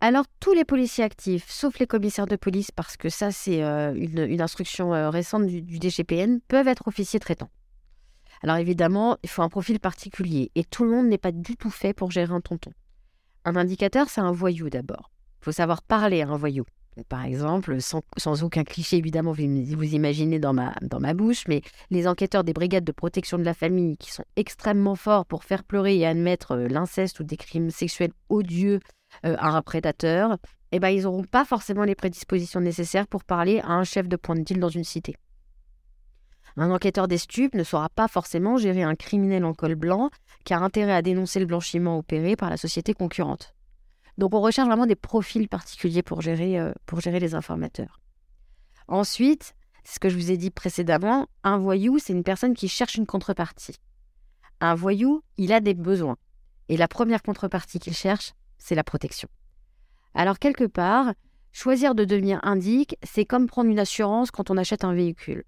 Alors, 0.00 0.24
tous 0.40 0.52
les 0.52 0.64
policiers 0.64 1.04
actifs, 1.04 1.48
sauf 1.48 1.78
les 1.78 1.86
commissaires 1.86 2.26
de 2.26 2.34
police, 2.34 2.72
parce 2.72 2.96
que 2.96 3.08
ça, 3.08 3.30
c'est 3.30 3.62
euh, 3.62 3.94
une, 3.94 4.40
instruction 4.40 4.92
euh, 4.92 5.10
récente 5.10 5.46
du, 5.46 5.62
du, 5.62 5.78
DGPN, 5.78 6.40
peuvent 6.48 6.66
être 6.66 6.88
officiers 6.88 7.20
traitants. 7.20 7.50
Alors, 8.42 8.56
évidemment, 8.56 9.16
il 9.22 9.28
faut 9.28 9.42
un 9.42 9.48
profil 9.48 9.78
particulier, 9.78 10.50
et 10.56 10.64
tout 10.64 10.82
le 10.82 10.90
monde 10.90 11.06
n'est 11.06 11.18
pas 11.18 11.30
du 11.30 11.56
tout 11.56 11.70
fait 11.70 11.94
pour 11.94 12.10
gérer 12.10 12.34
un 12.34 12.40
tonton. 12.40 12.72
Un 13.44 13.56
indicateur, 13.56 14.08
c'est 14.08 14.20
un 14.20 14.32
voyou 14.32 14.70
d'abord. 14.70 15.10
Il 15.40 15.44
faut 15.44 15.52
savoir 15.52 15.82
parler 15.82 16.22
à 16.22 16.28
un 16.28 16.36
voyou. 16.36 16.64
Par 17.08 17.24
exemple, 17.24 17.78
sans, 17.80 18.42
aucun 18.42 18.64
cliché 18.64 18.98
évidemment, 18.98 19.32
vous, 19.32 19.40
imaginez 19.94 20.38
dans 20.38 20.52
ma, 20.52 20.74
dans 20.82 21.00
ma 21.00 21.14
bouche, 21.14 21.44
mais 21.48 21.62
les 21.90 22.06
enquêteurs 22.06 22.44
des 22.44 22.52
brigades 22.52 22.84
de 22.84 22.92
protection 22.92 23.38
de 23.38 23.44
la 23.44 23.54
famille 23.54 23.96
qui 23.96 24.12
sont 24.12 24.24
extrêmement 24.36 24.94
forts 24.94 25.24
pour 25.24 25.44
faire 25.44 25.64
pleurer 25.64 25.96
et 25.96 26.06
admettre 26.06 26.52
euh, 26.52 26.68
l'inceste 26.68 27.20
ou 27.20 27.24
des 27.24 27.38
crimes 27.38 27.70
sexuels 27.70 28.12
odieux 28.28 28.80
euh, 29.24 29.36
à 29.38 29.48
un 29.48 29.62
prédateur, 29.62 30.36
eh 30.70 30.80
ben, 30.80 30.90
ils 30.90 31.02
n'auront 31.04 31.24
pas 31.24 31.44
forcément 31.44 31.84
les 31.84 31.94
prédispositions 31.94 32.60
nécessaires 32.60 33.06
pour 33.06 33.24
parler 33.24 33.60
à 33.60 33.70
un 33.70 33.84
chef 33.84 34.06
de 34.06 34.16
point 34.16 34.36
de 34.36 34.42
deal 34.42 34.60
dans 34.60 34.68
une 34.68 34.84
cité. 34.84 35.16
Un 36.56 36.70
enquêteur 36.70 37.08
des 37.08 37.18
stupes 37.18 37.54
ne 37.54 37.64
saura 37.64 37.88
pas 37.88 38.08
forcément 38.08 38.56
gérer 38.56 38.82
un 38.82 38.94
criminel 38.94 39.44
en 39.44 39.54
col 39.54 39.74
blanc 39.74 40.10
qui 40.44 40.54
a 40.54 40.60
intérêt 40.60 40.92
à 40.92 41.02
dénoncer 41.02 41.40
le 41.40 41.46
blanchiment 41.46 41.98
opéré 41.98 42.36
par 42.36 42.50
la 42.50 42.56
société 42.56 42.94
concurrente. 42.94 43.54
Donc 44.18 44.34
on 44.34 44.40
recherche 44.40 44.68
vraiment 44.68 44.86
des 44.86 44.96
profils 44.96 45.48
particuliers 45.48 46.02
pour 46.02 46.20
gérer, 46.20 46.58
euh, 46.58 46.72
pour 46.84 47.00
gérer 47.00 47.20
les 47.20 47.34
informateurs. 47.34 48.00
Ensuite, 48.88 49.54
c'est 49.84 49.94
ce 49.94 50.00
que 50.00 50.08
je 50.08 50.16
vous 50.16 50.30
ai 50.30 50.36
dit 50.36 50.50
précédemment, 50.50 51.26
un 51.42 51.58
voyou, 51.58 51.98
c'est 51.98 52.12
une 52.12 52.24
personne 52.24 52.54
qui 52.54 52.68
cherche 52.68 52.96
une 52.96 53.06
contrepartie. 53.06 53.76
Un 54.60 54.74
voyou, 54.74 55.22
il 55.38 55.52
a 55.52 55.60
des 55.60 55.74
besoins. 55.74 56.16
Et 56.68 56.76
la 56.76 56.88
première 56.88 57.22
contrepartie 57.22 57.78
qu'il 57.78 57.94
cherche, 57.94 58.34
c'est 58.58 58.74
la 58.74 58.84
protection. 58.84 59.28
Alors 60.14 60.38
quelque 60.38 60.64
part, 60.64 61.14
choisir 61.52 61.94
de 61.94 62.04
devenir 62.04 62.38
indique, 62.42 62.96
c'est 63.02 63.24
comme 63.24 63.46
prendre 63.46 63.70
une 63.70 63.78
assurance 63.78 64.30
quand 64.30 64.50
on 64.50 64.56
achète 64.56 64.84
un 64.84 64.94
véhicule. 64.94 65.44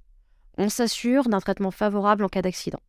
On 0.57 0.69
s'assure 0.69 1.29
d'un 1.29 1.41
traitement 1.41 1.71
favorable 1.71 2.25
en 2.25 2.29
cas 2.29 2.43
d'accident. 2.43 2.81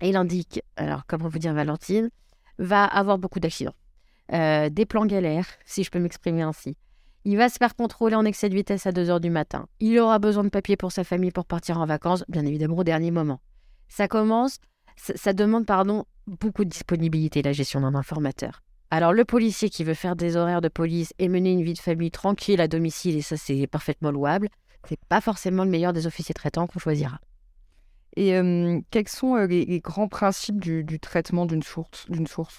Et 0.00 0.12
l'indique, 0.12 0.62
alors 0.76 1.06
comment 1.06 1.28
vous 1.28 1.38
dire 1.38 1.52
Valentine, 1.52 2.10
va 2.58 2.84
avoir 2.84 3.18
beaucoup 3.18 3.40
d'accidents. 3.40 3.74
Euh, 4.32 4.68
des 4.68 4.86
plans 4.86 5.06
galères, 5.06 5.46
si 5.64 5.82
je 5.82 5.90
peux 5.90 5.98
m'exprimer 5.98 6.42
ainsi. 6.42 6.76
Il 7.24 7.36
va 7.36 7.48
se 7.48 7.56
faire 7.56 7.74
contrôler 7.74 8.14
en 8.14 8.24
excès 8.24 8.48
de 8.48 8.54
vitesse 8.54 8.86
à 8.86 8.92
2 8.92 9.10
heures 9.10 9.20
du 9.20 9.30
matin. 9.30 9.66
Il 9.80 9.98
aura 9.98 10.18
besoin 10.18 10.44
de 10.44 10.48
papier 10.48 10.76
pour 10.76 10.92
sa 10.92 11.04
famille 11.04 11.30
pour 11.30 11.46
partir 11.46 11.78
en 11.80 11.86
vacances, 11.86 12.24
bien 12.28 12.46
évidemment 12.46 12.76
au 12.76 12.84
dernier 12.84 13.10
moment. 13.10 13.40
Ça 13.88 14.06
commence, 14.06 14.58
ça, 14.96 15.32
demande 15.32 15.66
pardon, 15.66 16.04
beaucoup 16.26 16.64
de 16.64 16.70
disponibilité, 16.70 17.42
la 17.42 17.52
gestion 17.52 17.80
d'un 17.80 17.94
informateur. 17.94 18.62
Alors 18.90 19.12
le 19.12 19.24
policier 19.24 19.68
qui 19.68 19.84
veut 19.84 19.94
faire 19.94 20.16
des 20.16 20.36
horaires 20.36 20.60
de 20.60 20.68
police 20.68 21.12
et 21.18 21.28
mener 21.28 21.52
une 21.52 21.62
vie 21.62 21.74
de 21.74 21.78
famille 21.78 22.10
tranquille 22.10 22.60
à 22.60 22.68
domicile, 22.68 23.16
et 23.16 23.22
ça 23.22 23.36
c'est 23.36 23.66
parfaitement 23.66 24.10
louable, 24.10 24.48
c'est 24.88 24.98
pas 25.08 25.20
forcément 25.20 25.64
le 25.64 25.70
meilleur 25.70 25.92
des 25.92 26.06
officiers 26.06 26.34
traitants 26.34 26.66
qu'on 26.66 26.78
choisira. 26.78 27.20
Et 28.16 28.34
euh, 28.34 28.80
quels 28.90 29.08
sont 29.08 29.36
euh, 29.36 29.46
les, 29.46 29.80
grands 29.80 30.08
principes 30.08 30.60
du, 30.60 30.98
traitement 30.98 31.46
d'une 31.46 31.62
source, 31.62 32.06
source? 32.26 32.58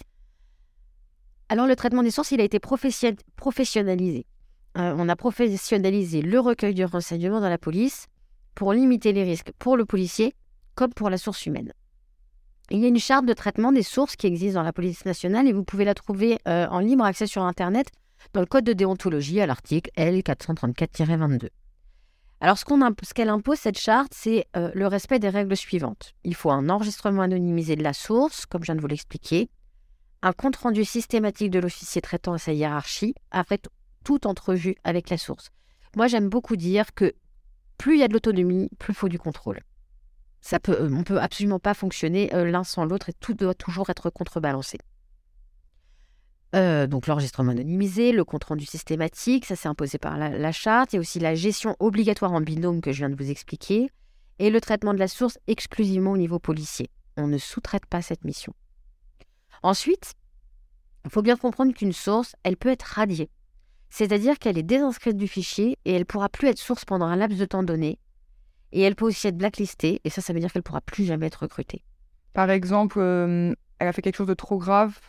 Alors 1.49 1.65
le 1.65 1.75
traitement 1.75 2.03
des 2.03 2.11
sources, 2.11 2.31
il 2.31 2.41
a 2.41 2.43
été 2.43 2.59
professionnalisé. 2.59 4.25
Euh, 4.77 4.93
on 4.97 5.09
a 5.09 5.15
professionnalisé 5.15 6.21
le 6.21 6.39
recueil 6.39 6.75
de 6.75 6.83
renseignements 6.83 7.41
dans 7.41 7.49
la 7.49 7.57
police 7.57 8.05
pour 8.53 8.73
limiter 8.73 9.11
les 9.11 9.23
risques 9.23 9.51
pour 9.57 9.75
le 9.75 9.85
policier 9.85 10.35
comme 10.75 10.93
pour 10.93 11.09
la 11.09 11.17
source 11.17 11.45
humaine. 11.45 11.73
Il 12.69 12.79
y 12.79 12.85
a 12.85 12.87
une 12.87 12.99
charte 12.99 13.25
de 13.25 13.33
traitement 13.33 13.71
des 13.71 13.81
sources 13.81 14.15
qui 14.15 14.27
existe 14.27 14.53
dans 14.53 14.63
la 14.63 14.71
police 14.71 15.03
nationale 15.05 15.47
et 15.47 15.53
vous 15.53 15.63
pouvez 15.63 15.85
la 15.85 15.95
trouver 15.95 16.37
en 16.45 16.79
libre 16.79 17.03
accès 17.03 17.25
sur 17.25 17.41
Internet 17.41 17.87
dans 18.33 18.41
le 18.41 18.45
code 18.45 18.63
de 18.63 18.73
déontologie 18.73 19.41
à 19.41 19.47
l'article 19.47 19.89
L434-22. 19.97 21.49
Alors, 22.41 22.57
ce 22.57 23.13
qu'elle 23.13 23.29
impose, 23.29 23.59
cette 23.59 23.77
charte, 23.77 24.13
c'est 24.15 24.47
euh, 24.55 24.71
le 24.73 24.87
respect 24.87 25.19
des 25.19 25.29
règles 25.29 25.57
suivantes. 25.57 26.13
Il 26.23 26.35
faut 26.35 26.51
un 26.51 26.69
enregistrement 26.69 27.21
anonymisé 27.21 27.75
de 27.75 27.83
la 27.83 27.93
source, 27.93 28.45
comme 28.45 28.61
je 28.61 28.67
viens 28.67 28.75
de 28.75 28.81
vous 28.81 28.87
l'expliquer, 28.87 29.49
un 30.21 30.31
compte-rendu 30.31 30.85
systématique 30.85 31.51
de 31.51 31.59
l'officier 31.59 32.01
traitant 32.01 32.35
et 32.35 32.39
sa 32.39 32.53
hiérarchie, 32.53 33.13
après 33.31 33.59
toute 34.05 34.25
entrevue 34.25 34.75
avec 34.83 35.09
la 35.09 35.17
source. 35.17 35.49
Moi, 35.97 36.07
j'aime 36.07 36.29
beaucoup 36.29 36.55
dire 36.55 36.93
que 36.93 37.13
plus 37.77 37.95
il 37.95 37.99
y 37.99 38.03
a 38.03 38.07
de 38.07 38.13
l'autonomie, 38.13 38.69
plus 38.79 38.93
il 38.93 38.95
faut 38.95 39.09
du 39.09 39.19
contrôle. 39.19 39.59
Ça 40.41 40.59
peut, 40.59 40.73
euh, 40.79 40.89
on 40.89 40.99
ne 40.99 41.03
peut 41.03 41.19
absolument 41.19 41.59
pas 41.59 41.73
fonctionner 41.73 42.33
euh, 42.33 42.49
l'un 42.49 42.63
sans 42.63 42.85
l'autre 42.85 43.09
et 43.09 43.13
tout 43.13 43.33
doit 43.33 43.53
toujours 43.53 43.89
être 43.89 44.09
contrebalancé. 44.09 44.77
Euh, 46.55 46.87
donc 46.87 47.05
l'enregistrement 47.05 47.51
anonymisé, 47.51 48.11
le 48.11 48.23
compte-rendu 48.23 48.65
systématique, 48.65 49.45
ça 49.45 49.55
s'est 49.55 49.67
imposé 49.67 49.97
par 49.97 50.17
la, 50.17 50.51
charte. 50.51 50.93
Il 50.93 50.95
y 50.95 50.97
a 50.97 51.01
aussi 51.01 51.19
la 51.19 51.35
gestion 51.35 51.75
obligatoire 51.79 52.33
en 52.33 52.41
binôme 52.41 52.81
que 52.81 52.91
je 52.91 52.97
viens 52.97 53.09
de 53.09 53.15
vous 53.15 53.29
expliquer. 53.29 53.91
Et 54.39 54.49
le 54.49 54.61
traitement 54.61 54.93
de 54.93 54.99
la 54.99 55.07
source 55.07 55.37
exclusivement 55.47 56.11
au 56.11 56.17
niveau 56.17 56.39
policier. 56.39 56.89
On 57.17 57.27
ne 57.27 57.37
sous-traite 57.37 57.85
pas 57.85 58.01
cette 58.01 58.23
mission. 58.23 58.53
Ensuite, 59.61 60.13
il 61.05 61.11
faut 61.11 61.21
bien 61.21 61.35
comprendre 61.35 61.73
qu'une 61.73 61.93
source, 61.93 62.35
elle 62.43 62.57
peut 62.57 62.69
être 62.69 62.83
radiée. 62.83 63.29
C'est-à-dire 63.89 64.39
qu'elle 64.39 64.57
est 64.57 64.63
désinscrite 64.63 65.17
du 65.17 65.27
fichier 65.27 65.77
et 65.85 65.93
elle 65.93 65.99
ne 65.99 66.05
pourra 66.05 66.29
plus 66.29 66.47
être 66.47 66.59
source 66.59 66.85
pendant 66.85 67.05
un 67.05 67.15
laps 67.15 67.39
de 67.39 67.45
temps 67.45 67.63
donné. 67.63 67.99
Et 68.71 68.81
elle 68.81 68.95
peut 68.95 69.05
aussi 69.05 69.27
être 69.27 69.37
blacklistée, 69.37 69.99
et 70.03 70.11
ça, 70.11 70.21
ça 70.21 70.31
veut 70.31 70.39
dire 70.39 70.53
qu'elle 70.53 70.59
ne 70.59 70.63
pourra 70.63 70.81
plus 70.81 71.03
jamais 71.03 71.25
être 71.25 71.41
recrutée. 71.41 71.83
Par 72.33 72.51
exemple, 72.51 72.99
euh, 72.99 73.53
elle 73.79 73.87
a 73.87 73.93
fait 73.93 74.03
quelque 74.03 74.17
chose 74.17 74.27
de 74.27 74.35
trop 74.35 74.59
grave, 74.59 74.99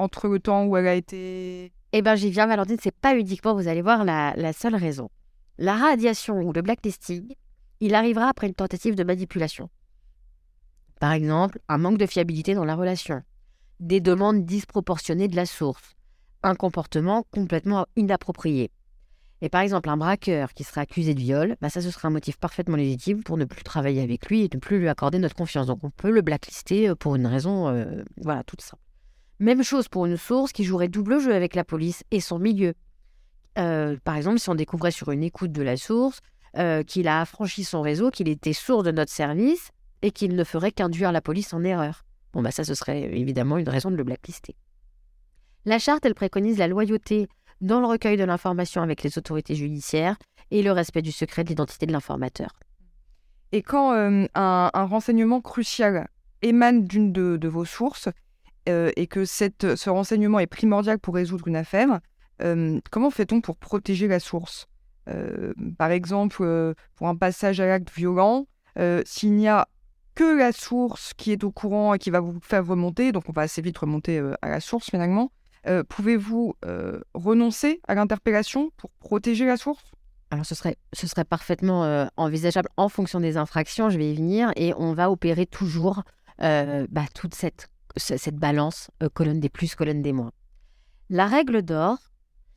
entre 0.00 0.28
le 0.28 0.40
temps 0.40 0.64
où 0.64 0.76
elle 0.76 0.86
a 0.86 0.94
été... 0.94 1.72
Eh 1.92 2.02
bien, 2.02 2.14
j'y 2.14 2.30
viens, 2.30 2.46
Valentine, 2.46 2.78
c'est 2.80 2.94
pas 2.94 3.16
uniquement, 3.16 3.54
vous 3.54 3.68
allez 3.68 3.82
voir, 3.82 4.04
la, 4.04 4.52
seule 4.52 4.76
raison. 4.76 5.10
La 5.58 5.76
radiation 5.76 6.40
ou 6.40 6.52
le 6.52 6.62
blacklisting, 6.62 7.34
il 7.80 7.94
arrivera 7.94 8.28
après 8.28 8.46
une 8.46 8.54
tentative 8.54 8.94
de 8.94 9.04
manipulation. 9.04 9.68
Par 11.00 11.12
exemple, 11.12 11.58
un 11.68 11.78
manque 11.78 11.98
de 11.98 12.06
fiabilité 12.06 12.54
dans 12.54 12.64
la 12.64 12.76
relation, 12.76 13.22
des 13.80 14.00
demandes 14.00 14.44
disproportionnées 14.44 15.28
de 15.28 15.36
la 15.36 15.46
source, 15.46 15.96
un 16.42 16.54
comportement 16.54 17.24
complètement 17.30 17.86
inapproprié. 17.96 18.70
Et 19.42 19.48
par 19.48 19.62
exemple, 19.62 19.88
un 19.88 19.96
braqueur 19.96 20.52
qui 20.52 20.64
serait 20.64 20.82
accusé 20.82 21.14
de 21.14 21.20
viol, 21.20 21.56
bah 21.62 21.70
ça 21.70 21.80
ce 21.80 21.90
serait 21.90 22.08
un 22.08 22.10
motif 22.10 22.36
parfaitement 22.36 22.76
légitime 22.76 23.22
pour 23.22 23.38
ne 23.38 23.46
plus 23.46 23.62
travailler 23.62 24.02
avec 24.02 24.26
lui 24.28 24.42
et 24.42 24.50
ne 24.52 24.58
plus 24.58 24.78
lui 24.78 24.88
accorder 24.88 25.18
notre 25.18 25.34
confiance. 25.34 25.66
Donc 25.66 25.82
on 25.82 25.90
peut 25.90 26.10
le 26.10 26.20
blacklister 26.20 26.90
euh, 26.90 26.94
pour 26.94 27.16
une 27.16 27.26
raison, 27.26 27.68
euh, 27.68 28.02
voilà, 28.18 28.44
toute 28.44 28.60
simple. 28.60 28.82
Même 29.40 29.62
chose 29.62 29.88
pour 29.88 30.06
une 30.06 30.16
source 30.16 30.52
qui 30.52 30.64
jouerait 30.64 30.88
double 30.88 31.18
jeu 31.18 31.34
avec 31.34 31.54
la 31.54 31.64
police 31.64 32.04
et 32.10 32.20
son 32.20 32.38
milieu. 32.38 32.74
Euh, 33.58 33.96
par 34.04 34.16
exemple, 34.16 34.38
si 34.38 34.48
on 34.48 34.54
découvrait 34.54 34.90
sur 34.90 35.10
une 35.10 35.24
écoute 35.24 35.50
de 35.50 35.62
la 35.62 35.76
source 35.76 36.20
euh, 36.56 36.82
qu'il 36.82 37.08
a 37.08 37.22
affranchi 37.22 37.64
son 37.64 37.80
réseau, 37.80 38.10
qu'il 38.10 38.28
était 38.28 38.52
sourd 38.52 38.82
de 38.82 38.90
notre 38.90 39.10
service 39.10 39.70
et 40.02 40.10
qu'il 40.10 40.36
ne 40.36 40.44
ferait 40.44 40.72
qu'induire 40.72 41.10
la 41.10 41.20
police 41.20 41.52
en 41.52 41.64
erreur. 41.64 42.04
Bon, 42.32 42.42
bah 42.42 42.50
ça, 42.50 42.64
ce 42.64 42.74
serait 42.74 43.02
évidemment 43.18 43.58
une 43.58 43.68
raison 43.68 43.90
de 43.90 43.96
le 43.96 44.04
blacklister. 44.04 44.54
La 45.64 45.78
charte, 45.78 46.04
elle 46.06 46.14
préconise 46.14 46.58
la 46.58 46.68
loyauté 46.68 47.28
dans 47.60 47.80
le 47.80 47.86
recueil 47.86 48.16
de 48.16 48.24
l'information 48.24 48.82
avec 48.82 49.02
les 49.02 49.18
autorités 49.18 49.54
judiciaires 49.54 50.16
et 50.50 50.62
le 50.62 50.72
respect 50.72 51.02
du 51.02 51.12
secret 51.12 51.44
de 51.44 51.48
l'identité 51.48 51.86
de 51.86 51.92
l'informateur. 51.92 52.50
Et 53.52 53.62
quand 53.62 53.92
euh, 53.92 54.26
un, 54.34 54.70
renseignement 54.84 55.40
crucial 55.40 56.08
émane 56.42 56.86
d'une 56.86 57.12
de, 57.12 57.48
vos 57.48 57.64
sources, 57.64 58.08
euh, 58.68 58.90
et 58.96 59.06
que 59.06 59.24
ce 59.24 59.90
renseignement 59.90 60.38
est 60.38 60.46
primordial 60.46 60.98
pour 60.98 61.14
résoudre 61.14 61.48
une 61.48 61.56
affaire, 61.56 62.00
euh, 62.42 62.80
comment 62.90 63.10
fait-on 63.10 63.40
pour 63.40 63.56
protéger 63.56 64.08
la 64.08 64.20
source? 64.20 64.66
Euh, 65.08 65.54
Par 65.78 65.90
exemple, 65.90 66.74
pour 66.94 67.08
un 67.08 67.16
passage 67.16 67.60
à 67.60 67.66
l'acte 67.66 67.90
violent, 67.90 68.46
s'il 69.04 69.32
n'y 69.32 69.48
a 69.48 69.68
que 70.14 70.38
la 70.38 70.52
source 70.52 71.12
qui 71.14 71.32
est 71.32 71.44
au 71.44 71.50
courant 71.50 71.94
et 71.94 71.98
qui 71.98 72.10
va 72.10 72.20
vous 72.20 72.38
faire 72.42 72.66
remonter, 72.66 73.12
donc 73.12 73.28
on 73.28 73.32
va 73.32 73.42
assez 73.42 73.62
vite 73.62 73.78
remonter 73.78 74.22
à 74.42 74.48
la 74.48 74.60
source 74.60 74.90
finalement, 74.90 75.32
pouvez-vous 75.88 76.54
renoncer 77.14 77.80
à 77.88 77.94
l'interpellation 77.94 78.70
pour 78.76 78.90
protéger 79.00 79.46
la 79.46 79.56
source? 79.56 79.84
Alors 80.30 80.46
ce 80.46 80.54
serait, 80.54 80.76
ce 80.92 81.06
serait 81.06 81.24
parfaitement 81.24 82.08
envisageable 82.16 82.68
en 82.76 82.88
fonction 82.88 83.20
des 83.20 83.36
infractions, 83.36 83.90
je 83.90 83.98
vais 83.98 84.12
y 84.12 84.14
venir, 84.14 84.52
et 84.56 84.74
on 84.76 84.92
va 84.92 85.10
opérer 85.10 85.46
toujours 85.46 86.02
bah, 86.38 87.04
toute 87.14 87.34
cette 87.34 87.68
cette 87.96 88.36
balance 88.36 88.90
euh, 89.02 89.08
colonne 89.08 89.40
des 89.40 89.48
plus, 89.48 89.74
colonne 89.74 90.02
des 90.02 90.12
moins. 90.12 90.32
La 91.08 91.26
règle 91.26 91.62
d'or, 91.62 91.98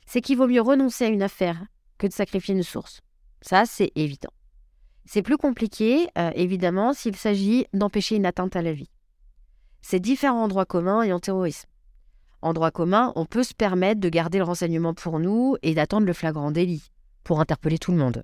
c'est 0.05 0.21
qu'il 0.21 0.37
vaut 0.37 0.47
mieux 0.47 0.61
renoncer 0.61 1.05
à 1.05 1.09
une 1.09 1.23
affaire 1.23 1.65
que 1.97 2.07
de 2.07 2.13
sacrifier 2.13 2.53
une 2.55 2.63
source. 2.63 3.01
Ça, 3.41 3.65
c'est 3.65 3.91
évident. 3.95 4.33
C'est 5.05 5.21
plus 5.21 5.37
compliqué, 5.37 6.07
euh, 6.17 6.31
évidemment, 6.35 6.93
s'il 6.93 7.15
s'agit 7.15 7.65
d'empêcher 7.73 8.15
une 8.15 8.25
atteinte 8.25 8.55
à 8.55 8.61
la 8.61 8.73
vie. 8.73 8.89
C'est 9.81 9.99
différent 9.99 10.43
en 10.43 10.47
droit 10.47 10.65
commun 10.65 11.03
et 11.03 11.11
en 11.11 11.19
terrorisme. 11.19 11.67
En 12.41 12.53
droit 12.53 12.71
commun, 12.71 13.11
on 13.15 13.25
peut 13.25 13.43
se 13.43 13.53
permettre 13.53 13.99
de 13.99 14.09
garder 14.09 14.37
le 14.37 14.43
renseignement 14.43 14.93
pour 14.93 15.19
nous 15.19 15.55
et 15.61 15.73
d'attendre 15.73 16.05
le 16.05 16.13
flagrant 16.13 16.51
délit 16.51 16.91
pour 17.23 17.39
interpeller 17.39 17.77
tout 17.77 17.91
le 17.91 17.97
monde. 17.97 18.23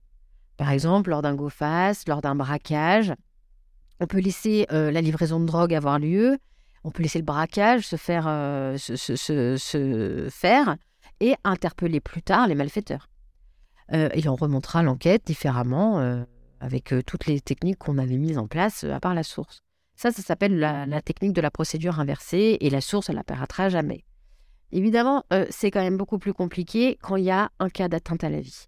Par 0.57 0.71
exemple, 0.71 1.09
lors 1.09 1.21
d'un 1.21 1.35
go-face, 1.35 2.07
lors 2.07 2.21
d'un 2.21 2.35
braquage, 2.35 3.13
on 4.01 4.07
peut 4.07 4.19
laisser 4.19 4.65
euh, 4.71 4.91
la 4.91 5.01
livraison 5.01 5.39
de 5.39 5.45
drogue 5.45 5.73
avoir 5.73 5.99
lieu 5.99 6.37
on 6.83 6.91
peut 6.91 7.03
laisser 7.03 7.19
le 7.19 7.25
braquage 7.25 7.88
se 7.88 7.95
faire, 7.95 8.25
euh, 8.27 8.77
se, 8.77 10.27
faire 10.31 10.77
et 11.19 11.36
interpeller 11.43 12.00
plus 12.00 12.21
tard 12.21 12.48
les 12.48 12.55
malfaiteurs. 12.55 13.09
Euh, 13.93 14.09
et 14.13 14.27
on 14.27 14.36
remontera 14.36 14.83
l'enquête 14.83 15.25
différemment 15.25 16.00
euh, 16.00 16.24
avec 16.59 16.93
toutes 17.05 17.25
les 17.25 17.41
techniques 17.41 17.79
qu'on 17.79 17.98
avait 17.98 18.17
mises 18.17 18.38
en 18.38 18.48
place 18.48 18.83
à 18.83 19.00
part 19.00 19.13
la 19.13 19.24
source. 19.24 19.62
Ça, 19.95 20.12
ça 20.12 20.21
s'appelle 20.21 20.57
la, 20.59 21.01
technique 21.01 21.33
de 21.33 21.41
la 21.41 21.51
procédure 21.51 22.00
inversée 22.00 22.57
et 22.62 22.69
la 22.69 22.79
source, 22.79 23.09
elle 23.09 23.15
n'apparaîtra 23.15 23.67
jamais. 23.67 24.05
Évidemment, 24.71 25.24
c'est 25.50 25.71
quand 25.71 25.81
même 25.81 25.98
beaucoup 25.98 26.19
plus 26.19 26.33
compliqué 26.33 26.98
quand 27.01 27.17
il 27.17 27.25
y 27.25 27.31
a 27.31 27.50
un 27.59 27.69
cas 27.69 27.89
d'atteinte 27.89 28.24
à 28.24 28.29
la 28.29 28.39
vie. 28.39 28.67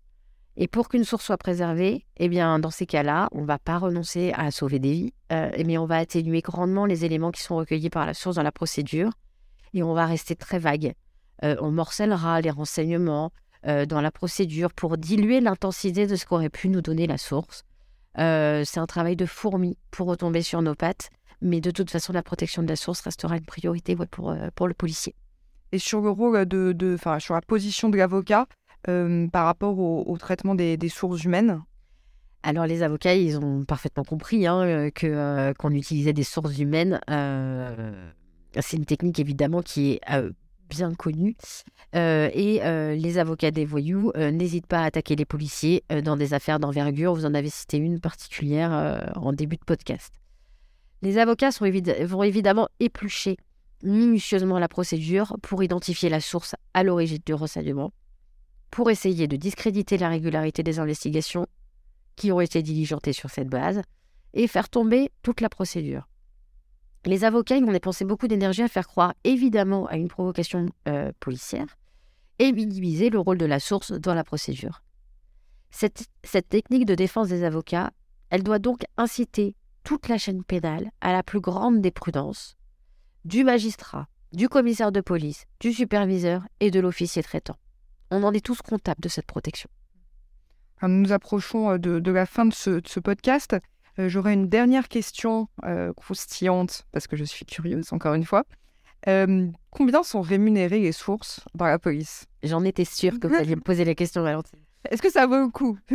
Et 0.58 0.68
pour 0.68 0.90
qu'une 0.90 1.06
source 1.06 1.26
soit 1.26 1.38
préservée, 1.38 2.06
eh 2.18 2.28
bien, 2.28 2.60
dans 2.60 2.72
ces 2.72 2.86
cas-là, 2.86 3.30
on 3.32 3.42
ne 3.42 3.46
va 3.46 3.58
pas 3.58 3.78
renoncer 3.78 4.34
à 4.36 4.52
sauver 4.52 4.80
des 4.80 4.92
vies, 4.92 5.14
euh, 5.32 5.50
mais 5.66 5.78
on 5.78 5.86
va 5.86 5.98
atténuer 5.98 6.42
grandement 6.42 6.86
les 6.86 7.06
éléments 7.06 7.32
qui 7.32 7.42
sont 7.42 7.56
recueillis 7.56 7.90
par 7.90 8.06
la 8.06 8.14
source 8.14 8.36
dans 8.36 8.44
la 8.44 8.52
procédure, 8.52 9.12
et 9.74 9.82
on 9.82 9.94
va 9.94 10.06
rester 10.06 10.36
très 10.36 10.60
vague. 10.60 10.94
Euh, 11.44 11.56
on 11.62 11.72
morcellera 11.72 12.42
les 12.42 12.50
renseignements 12.50 13.32
euh, 13.66 13.86
dans 13.86 14.02
la 14.02 14.12
procédure 14.12 14.74
pour 14.74 14.98
diluer 14.98 15.40
l'intensité 15.40 16.06
de 16.06 16.16
ce 16.16 16.26
qu'aurait 16.26 16.50
pu 16.50 16.68
nous 16.68 16.82
donner 16.82 17.08
la 17.08 17.18
source. 17.18 17.64
c'est 18.16 18.78
un 18.78 18.88
travail 18.88 19.16
de 19.16 19.26
fourmi 19.26 19.78
pour 19.90 20.08
retomber 20.08 20.42
sur 20.42 20.62
nos 20.62 20.76
pattes, 20.76 21.10
mais 21.40 21.62
de 21.62 21.72
toute 21.72 21.90
façon, 21.90 22.12
la 22.12 22.24
protection 22.24 22.62
de 22.62 22.68
la 22.68 22.76
source 22.76 23.00
restera 23.02 23.38
une 23.38 23.46
priorité 23.46 23.96
pour, 23.96 24.34
le 24.68 24.74
policier. 24.74 25.16
Et 25.72 25.80
sur 25.80 26.02
le 26.02 26.10
rôle 26.10 26.46
de, 26.46 26.74
de 26.74 26.98
sur 27.20 27.34
la 27.34 27.42
position 27.42 27.88
de 27.88 27.98
l'avocat, 27.98 28.48
euh, 28.88 29.28
par 29.28 29.46
rapport 29.46 29.78
au, 29.80 30.18
traitement 30.18 30.56
des, 30.56 30.78
sources 30.90 31.24
humaines 31.24 31.62
Alors 32.44 32.66
les 32.66 32.84
avocats, 32.84 33.16
ils 33.16 33.38
ont 33.38 33.64
parfaitement 33.66 34.04
compris 34.04 34.48
hein, 34.48 34.90
que 34.94 35.54
qu'on 35.54 35.72
utilisait 35.72 36.14
des 36.14 36.24
sources 36.24 36.58
humaines. 36.58 37.00
c'est 37.08 38.78
une 38.78 38.86
technique 38.86 39.20
évidemment 39.20 39.62
qui 39.62 39.94
est 39.94 40.02
bien 40.70 40.94
connue. 40.94 41.36
et 41.94 42.60
les 42.64 43.18
avocats 43.18 43.52
des 43.52 43.66
voyous 43.66 44.12
n'hésitent 44.16 44.68
pas 44.68 44.80
à 44.80 44.86
attaquer 44.86 45.16
les 45.16 45.26
policiers 45.26 45.84
dans 46.04 46.18
des 46.18 46.34
affaires 46.34 46.60
d'envergure. 46.60 47.14
Vous 47.14 47.26
en 47.26 47.34
avez 47.34 47.50
cité 47.50 47.78
une 47.78 48.00
particulière 48.00 49.12
en 49.16 49.34
début 49.34 49.58
de 49.58 49.66
podcast. 49.66 50.14
Les 51.04 51.18
avocats 51.18 51.50
vont 52.06 52.24
évidemment 52.24 52.68
éplucher 52.80 53.38
minutieusement 53.84 54.60
la 54.60 54.68
procédure 54.68 55.36
pour 55.42 55.64
identifier 55.64 56.10
la 56.10 56.22
source 56.22 56.56
à 56.74 56.84
l'origine 56.84 57.20
du 57.26 57.34
renseignement, 57.34 57.92
pour 58.72 58.90
essayer 58.90 59.28
de 59.28 59.36
discréditer 59.36 59.98
la 59.98 60.10
régularité 60.10 60.64
des 60.64 60.80
investigations 60.80 61.46
qui 62.16 62.32
ont 62.32 62.42
été 62.42 62.64
diligentées 62.64 63.14
sur 63.14 63.30
cette 63.30 63.50
base 63.50 63.82
et 64.34 64.48
faire 64.48 64.70
tomber 64.70 65.12
toute 65.22 65.42
la 65.42 65.50
procédure. 65.50 66.08
Les 67.06 67.24
avocats 67.24 67.60
vont 67.60 67.72
dépenser 67.72 68.06
beaucoup 68.06 68.28
d'énergie 68.28 68.62
à 68.62 68.68
faire 68.68 68.88
croire 68.88 69.14
évidemment 69.24 69.88
à 69.88 69.98
une 69.98 70.08
provocation 70.08 70.68
euh, 70.88 71.12
policière 71.20 71.78
et 72.40 72.52
minimiser 72.52 73.10
le 73.10 73.20
rôle 73.20 73.38
de 73.38 73.46
la 73.46 73.60
source 73.60 73.92
dans 73.92 74.14
la 74.14 74.24
procédure. 74.24 74.84
Cette, 75.70 76.08
cette 76.24 76.50
technique 76.50 76.86
de 76.86 76.96
défense 76.96 77.30
des 77.30 77.44
avocats, 77.44 77.92
elle 78.30 78.44
doit 78.44 78.60
donc 78.60 78.84
inciter 78.98 79.56
toute 79.84 80.08
la 80.08 80.18
chaîne 80.18 80.44
pénale 80.44 80.92
à 81.02 81.12
la 81.12 81.24
plus 81.24 81.40
grande 81.40 81.82
des 81.82 81.92
prudences, 81.92 82.56
du 83.26 83.44
magistrat, 83.44 84.08
du 84.32 84.48
commissaire 84.48 84.92
de 84.92 85.02
police, 85.02 85.46
du 85.60 85.74
superviseur 85.74 86.44
et 86.60 86.72
de 86.72 86.80
l'officier 86.80 87.24
traitant. 87.24 87.58
On 88.12 88.24
en 88.24 88.34
est 88.34 88.46
tous 88.46 88.62
comptables 88.62 89.02
de 89.02 89.10
cette 89.10 89.26
protection. 89.26 89.70
Nous 90.84 90.90
nous 90.90 91.12
approchons 91.12 91.72
euh, 91.72 91.78
de, 91.78 92.12
la 92.12 92.26
fin 92.26 92.46
de 92.46 92.54
ce, 92.54 93.00
podcast. 93.00 93.56
Euh, 94.00 94.10
j'aurais 94.10 94.34
une 94.34 94.50
dernière 94.50 94.88
question 94.88 95.48
euh, 95.64 95.94
croustillante, 95.94 96.86
parce 96.92 97.08
que 97.08 97.16
je 97.16 97.24
suis 97.24 97.46
curieuse, 97.46 97.94
encore 97.94 98.14
une 98.14 98.26
fois. 98.26 98.44
combien 99.72 100.04
sont 100.04 100.22
rémunérées 100.22 100.80
les 100.80 100.92
sources 100.92 101.42
dans 101.56 101.66
la 101.66 101.80
police? 101.80 102.26
J'en 102.44 102.64
étais 102.64 102.86
sûre 102.86 103.20
que 103.20 103.28
vous 103.28 103.36
alliez 103.36 103.56
me 103.56 103.62
poser 103.62 103.86
la 103.86 103.96
question, 103.96 104.24
Valentine. 104.24 104.60
Est-ce 104.90 105.02
que 105.02 105.12
ça 105.12 105.28
vaut 105.28 105.40
le 105.40 105.50
coup? 105.50 105.78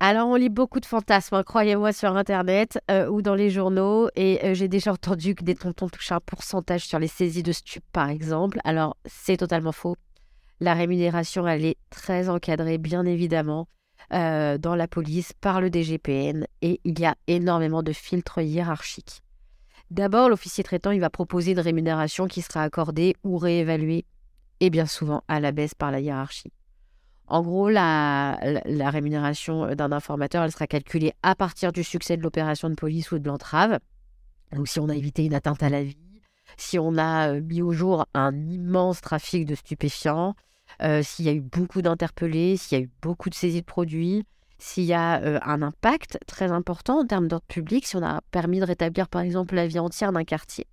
Alors, 0.00 0.28
on 0.28 0.36
lit 0.36 0.48
beaucoup 0.48 0.78
de 0.78 0.86
fantasmes, 0.86 1.34
hein, 1.34 1.42
croyez-moi, 1.42 1.92
sur 1.92 2.16
Internet 2.16 2.78
euh, 2.88 3.08
ou 3.08 3.20
dans 3.20 3.34
les 3.34 3.50
journaux. 3.50 4.08
Et 4.14 4.38
euh, 4.44 4.54
j'ai 4.54 4.68
déjà 4.68 4.92
entendu 4.92 5.34
que 5.34 5.42
des 5.42 5.56
tontons 5.56 5.88
touchent 5.88 6.12
un 6.12 6.20
pourcentage 6.20 6.86
sur 6.86 7.00
les 7.00 7.08
saisies 7.08 7.42
de 7.42 7.50
stupes, 7.50 7.84
par 7.92 8.08
exemple. 8.08 8.60
Alors, 8.62 8.96
c'est 9.06 9.36
totalement 9.36 9.72
faux. 9.72 9.96
La 10.60 10.74
rémunération, 10.74 11.46
elle 11.46 11.64
est 11.64 11.78
très 11.90 12.28
encadrée, 12.28 12.78
bien 12.78 13.04
évidemment, 13.04 13.68
euh, 14.12 14.58
dans 14.58 14.74
la 14.74 14.88
police 14.88 15.32
par 15.32 15.60
le 15.60 15.70
DGPN. 15.70 16.46
Et 16.62 16.80
il 16.84 16.98
y 16.98 17.06
a 17.06 17.14
énormément 17.26 17.82
de 17.82 17.92
filtres 17.92 18.40
hiérarchiques. 18.40 19.22
D'abord, 19.90 20.28
l'officier 20.28 20.64
traitant, 20.64 20.90
il 20.90 21.00
va 21.00 21.10
proposer 21.10 21.52
une 21.52 21.60
rémunération 21.60 22.26
qui 22.26 22.42
sera 22.42 22.62
accordée 22.62 23.14
ou 23.24 23.38
réévaluée, 23.38 24.04
et 24.60 24.70
bien 24.70 24.86
souvent 24.86 25.22
à 25.28 25.40
la 25.40 25.52
baisse 25.52 25.74
par 25.74 25.90
la 25.90 26.00
hiérarchie. 26.00 26.52
En 27.28 27.42
gros, 27.42 27.68
la, 27.68 28.38
rémunération 28.90 29.74
d'un 29.74 29.92
informateur, 29.92 30.44
elle 30.44 30.52
sera 30.52 30.66
calculée 30.66 31.12
à 31.22 31.34
partir 31.34 31.72
du 31.72 31.84
succès 31.84 32.16
de 32.16 32.22
l'opération 32.22 32.70
de 32.70 32.74
police 32.74 33.12
ou 33.12 33.18
de 33.18 33.28
l'entrave. 33.28 33.78
Donc, 34.52 34.66
si 34.66 34.80
on 34.80 34.88
a 34.88 34.96
évité 34.96 35.24
une 35.24 35.34
atteinte 35.34 35.62
à 35.62 35.68
la 35.68 35.82
vie, 35.82 35.96
si 36.56 36.78
on 36.78 36.96
a 36.96 37.28
euh, 37.28 37.42
mis 37.42 37.60
au 37.60 37.72
jour 37.72 38.06
un 38.14 38.34
immense 38.34 39.02
trafic 39.02 39.44
de 39.44 39.54
stupéfiants, 39.54 40.34
euh, 40.82 41.02
s'il 41.02 41.24
y 41.24 41.28
a 41.28 41.32
eu 41.32 41.40
beaucoup 41.40 41.82
d'interpellés, 41.82 42.56
s'il 42.56 42.78
y 42.78 42.80
a 42.80 42.84
eu 42.84 42.90
beaucoup 43.02 43.30
de 43.30 43.34
saisies 43.34 43.60
de 43.60 43.66
produits, 43.66 44.24
s'il 44.58 44.84
y 44.84 44.92
a 44.92 45.20
un 45.46 45.62
impact 45.62 46.18
très 46.26 46.50
important 46.50 47.00
en 47.00 47.06
termes 47.06 47.28
d'ordre 47.28 47.46
public, 47.46 47.86
si 47.86 47.94
on 47.96 48.02
a 48.02 48.20
permis 48.32 48.58
de 48.58 48.64
rétablir 48.64 49.08
par 49.08 49.22
exemple 49.22 49.54
la 49.54 49.68
vie 49.68 49.78
entière 49.78 50.10
d'un 50.10 50.24
quartier. 50.24 50.66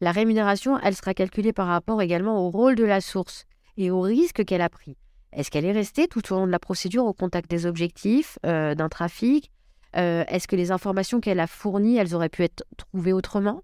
La 0.00 0.12
rémunération, 0.12 0.78
elle 0.78 0.94
sera 0.94 1.12
calculée 1.12 1.52
par 1.52 1.66
rapport 1.66 2.00
également 2.00 2.46
au 2.46 2.50
rôle 2.50 2.76
de 2.76 2.84
la 2.84 3.00
source 3.00 3.44
et 3.76 3.90
au 3.90 4.00
risque 4.00 4.44
qu'elle 4.44 4.60
a 4.60 4.68
pris. 4.68 4.96
Est-ce 5.32 5.50
qu'elle 5.50 5.64
est 5.64 5.72
restée 5.72 6.06
tout 6.06 6.32
au 6.32 6.36
long 6.36 6.46
de 6.46 6.52
la 6.52 6.58
procédure 6.58 7.04
au 7.04 7.12
contact 7.12 7.50
des 7.50 7.66
objectifs 7.66 8.38
euh, 8.46 8.74
d'un 8.74 8.88
trafic? 8.88 9.50
Euh, 9.96 10.24
Est-ce 10.28 10.46
que 10.46 10.56
les 10.56 10.70
informations 10.70 11.20
qu'elle 11.20 11.40
a 11.40 11.46
fournies, 11.46 11.96
elles 11.96 12.14
auraient 12.14 12.28
pu 12.28 12.44
être 12.44 12.64
trouvées 12.76 13.12
autrement? 13.12 13.62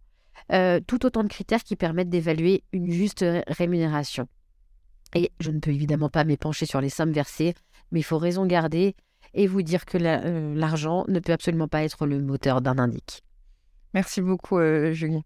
Euh, 0.53 0.81
Tout 0.87 1.07
autant 1.07 1.23
de 1.23 1.29
critères 1.29 1.63
qui 1.63 1.77
permettent 1.77 2.11
d'évaluer 2.11 2.65
une 2.73 2.91
juste 2.91 3.25
rémunération. 3.47 4.27
Et 5.15 5.31
je 5.41 5.51
ne 5.51 5.61
peux 5.61 5.71
évidemment 5.71 6.09
pas 6.09 6.25
m'épancher 6.25 6.67
sur 6.67 6.81
les 6.81 6.89
sommes 6.89 7.13
versées, 7.13 7.55
mais 7.93 8.01
il 8.01 8.05
faut 8.05 8.19
raison 8.19 8.47
garder 8.47 8.97
et 9.33 9.47
vous 9.47 9.63
dire 9.63 9.85
que 9.85 9.99
l'argent 9.99 11.05
ne 11.09 11.19
peut 11.21 11.33
absolument 11.33 11.69
pas 11.69 11.83
être 11.83 12.07
le 12.07 12.21
moteur 12.21 12.61
d'un 12.61 12.79
indique. 12.79 13.23
Merci 13.95 14.21
beaucoup, 14.21 14.59
Julie. 14.93 15.23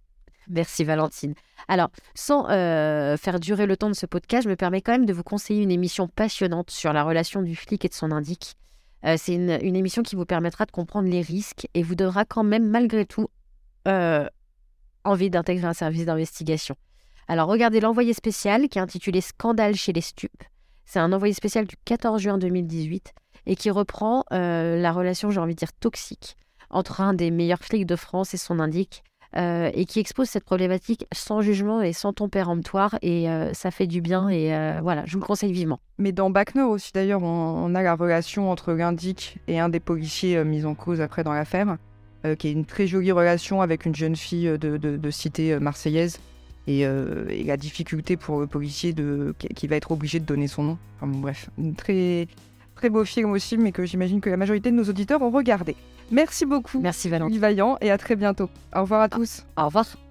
Merci 0.48 0.84
Valentine. 0.84 1.34
Alors, 1.68 1.90
sans 2.14 2.48
euh, 2.48 3.16
faire 3.16 3.38
durer 3.38 3.66
le 3.66 3.76
temps 3.76 3.90
de 3.90 3.94
ce 3.94 4.06
podcast, 4.06 4.44
je 4.44 4.48
me 4.48 4.56
permets 4.56 4.80
quand 4.80 4.92
même 4.92 5.06
de 5.06 5.12
vous 5.12 5.22
conseiller 5.22 5.62
une 5.62 5.70
émission 5.70 6.08
passionnante 6.08 6.70
sur 6.70 6.92
la 6.92 7.04
relation 7.04 7.42
du 7.42 7.54
flic 7.54 7.84
et 7.84 7.88
de 7.88 7.94
son 7.94 8.10
indique. 8.10 8.54
Euh, 9.04 9.16
c'est 9.18 9.34
une, 9.34 9.50
émission 9.50 10.02
qui 10.02 10.16
vous 10.16 10.24
permettra 10.24 10.64
de 10.64 10.70
comprendre 10.70 11.08
les 11.08 11.20
risques 11.20 11.68
et 11.74 11.82
vous 11.82 11.94
donnera 11.94 12.24
quand 12.24 12.42
même 12.44 12.66
malgré 12.68 13.04
tout 13.04 13.28
euh, 13.86 14.26
envie 15.04 15.30
d'intégrer 15.30 15.66
un 15.66 15.74
service 15.74 16.06
d'investigation. 16.06 16.74
Alors 17.28 17.48
regardez 17.48 17.80
l'envoyé 17.80 18.12
spécial 18.12 18.68
qui 18.68 18.78
est 18.78 18.82
intitulé 18.82 19.20
Scandale 19.20 19.76
chez 19.76 19.92
les 19.92 20.00
stupes. 20.00 20.42
C'est 20.86 20.98
un 20.98 21.12
envoyé 21.12 21.34
spécial 21.34 21.66
du 21.66 21.76
14 21.84 22.20
juin 22.20 22.38
2018 22.38 23.12
et 23.46 23.56
qui 23.56 23.70
reprend 23.70 24.24
la 24.30 24.92
relation, 24.92 25.30
j'ai 25.30 25.40
envie 25.40 25.54
de 25.54 25.58
dire, 25.58 25.72
toxique 25.72 26.36
entre 26.70 27.00
un 27.00 27.14
des 27.14 27.30
meilleurs 27.30 27.62
flics 27.62 27.86
de 27.86 27.96
France 27.96 28.34
et 28.34 28.36
son 28.36 28.60
indique, 28.60 29.02
euh, 29.36 29.70
et 29.74 29.84
qui 29.84 30.00
expose 30.00 30.28
cette 30.28 30.44
problématique 30.44 31.06
sans 31.12 31.42
jugement 31.42 31.82
et 31.82 31.92
sans 31.92 32.12
ton 32.12 32.28
péremptoire. 32.28 32.98
Et 33.02 33.28
euh, 33.28 33.52
ça 33.52 33.70
fait 33.70 33.86
du 33.86 34.00
bien. 34.00 34.28
Et 34.28 34.54
euh, 34.54 34.80
voilà, 34.82 35.04
je 35.06 35.12
vous 35.12 35.20
le 35.20 35.26
conseille 35.26 35.52
vivement. 35.52 35.80
Mais 35.98 36.12
dans 36.12 36.30
Backnor 36.30 36.70
aussi, 36.70 36.92
d'ailleurs, 36.92 37.22
on, 37.22 37.74
a 37.74 37.82
la 37.82 37.94
relation 37.94 38.50
entre 38.50 38.72
l'indic 38.72 39.38
et 39.46 39.58
un 39.60 39.68
des 39.68 39.80
policiers 39.80 40.42
mis 40.44 40.64
en 40.64 40.74
cause 40.74 41.00
après 41.00 41.24
dans 41.24 41.32
l'affaire, 41.32 41.76
qui 42.38 42.48
est 42.48 42.52
une 42.52 42.64
très 42.64 42.86
jolie 42.86 43.12
relation 43.12 43.60
avec 43.60 43.84
une 43.84 43.94
jeune 43.94 44.16
fille 44.16 44.58
de, 44.58 45.10
cité 45.10 45.58
marseillaise. 45.58 46.18
Et, 46.68 46.84
la 47.44 47.56
difficulté 47.56 48.16
pour 48.16 48.40
le 48.40 48.46
policier 48.46 48.92
de, 48.92 49.34
qui, 49.56 49.66
va 49.66 49.76
être 49.76 49.90
obligé 49.90 50.20
de 50.20 50.26
donner 50.26 50.48
son 50.48 50.62
nom. 50.62 50.78
Enfin, 51.00 51.10
bref, 51.10 51.48
très, 51.76 52.28
très 52.74 52.90
beau 52.90 53.04
film 53.04 53.30
aussi, 53.32 53.56
mais 53.56 53.72
que 53.72 53.84
j'imagine 53.86 54.20
que 54.20 54.30
la 54.30 54.36
majorité 54.36 54.70
de 54.70 54.76
nos 54.76 54.84
auditeurs 54.84 55.22
ont 55.22 55.30
regardé. 55.30 55.76
Merci 56.10 56.46
beaucoup. 56.46 56.80
Merci 56.80 57.08
Valentin. 57.08 57.38
Vaillant 57.38 57.78
et 57.80 57.90
à 57.90 57.98
très 57.98 58.16
bientôt. 58.16 58.48
Au 58.74 58.82
revoir 58.82 59.02
à 59.02 59.08
tous. 59.08 59.44
Au 59.56 59.66
revoir. 59.66 60.07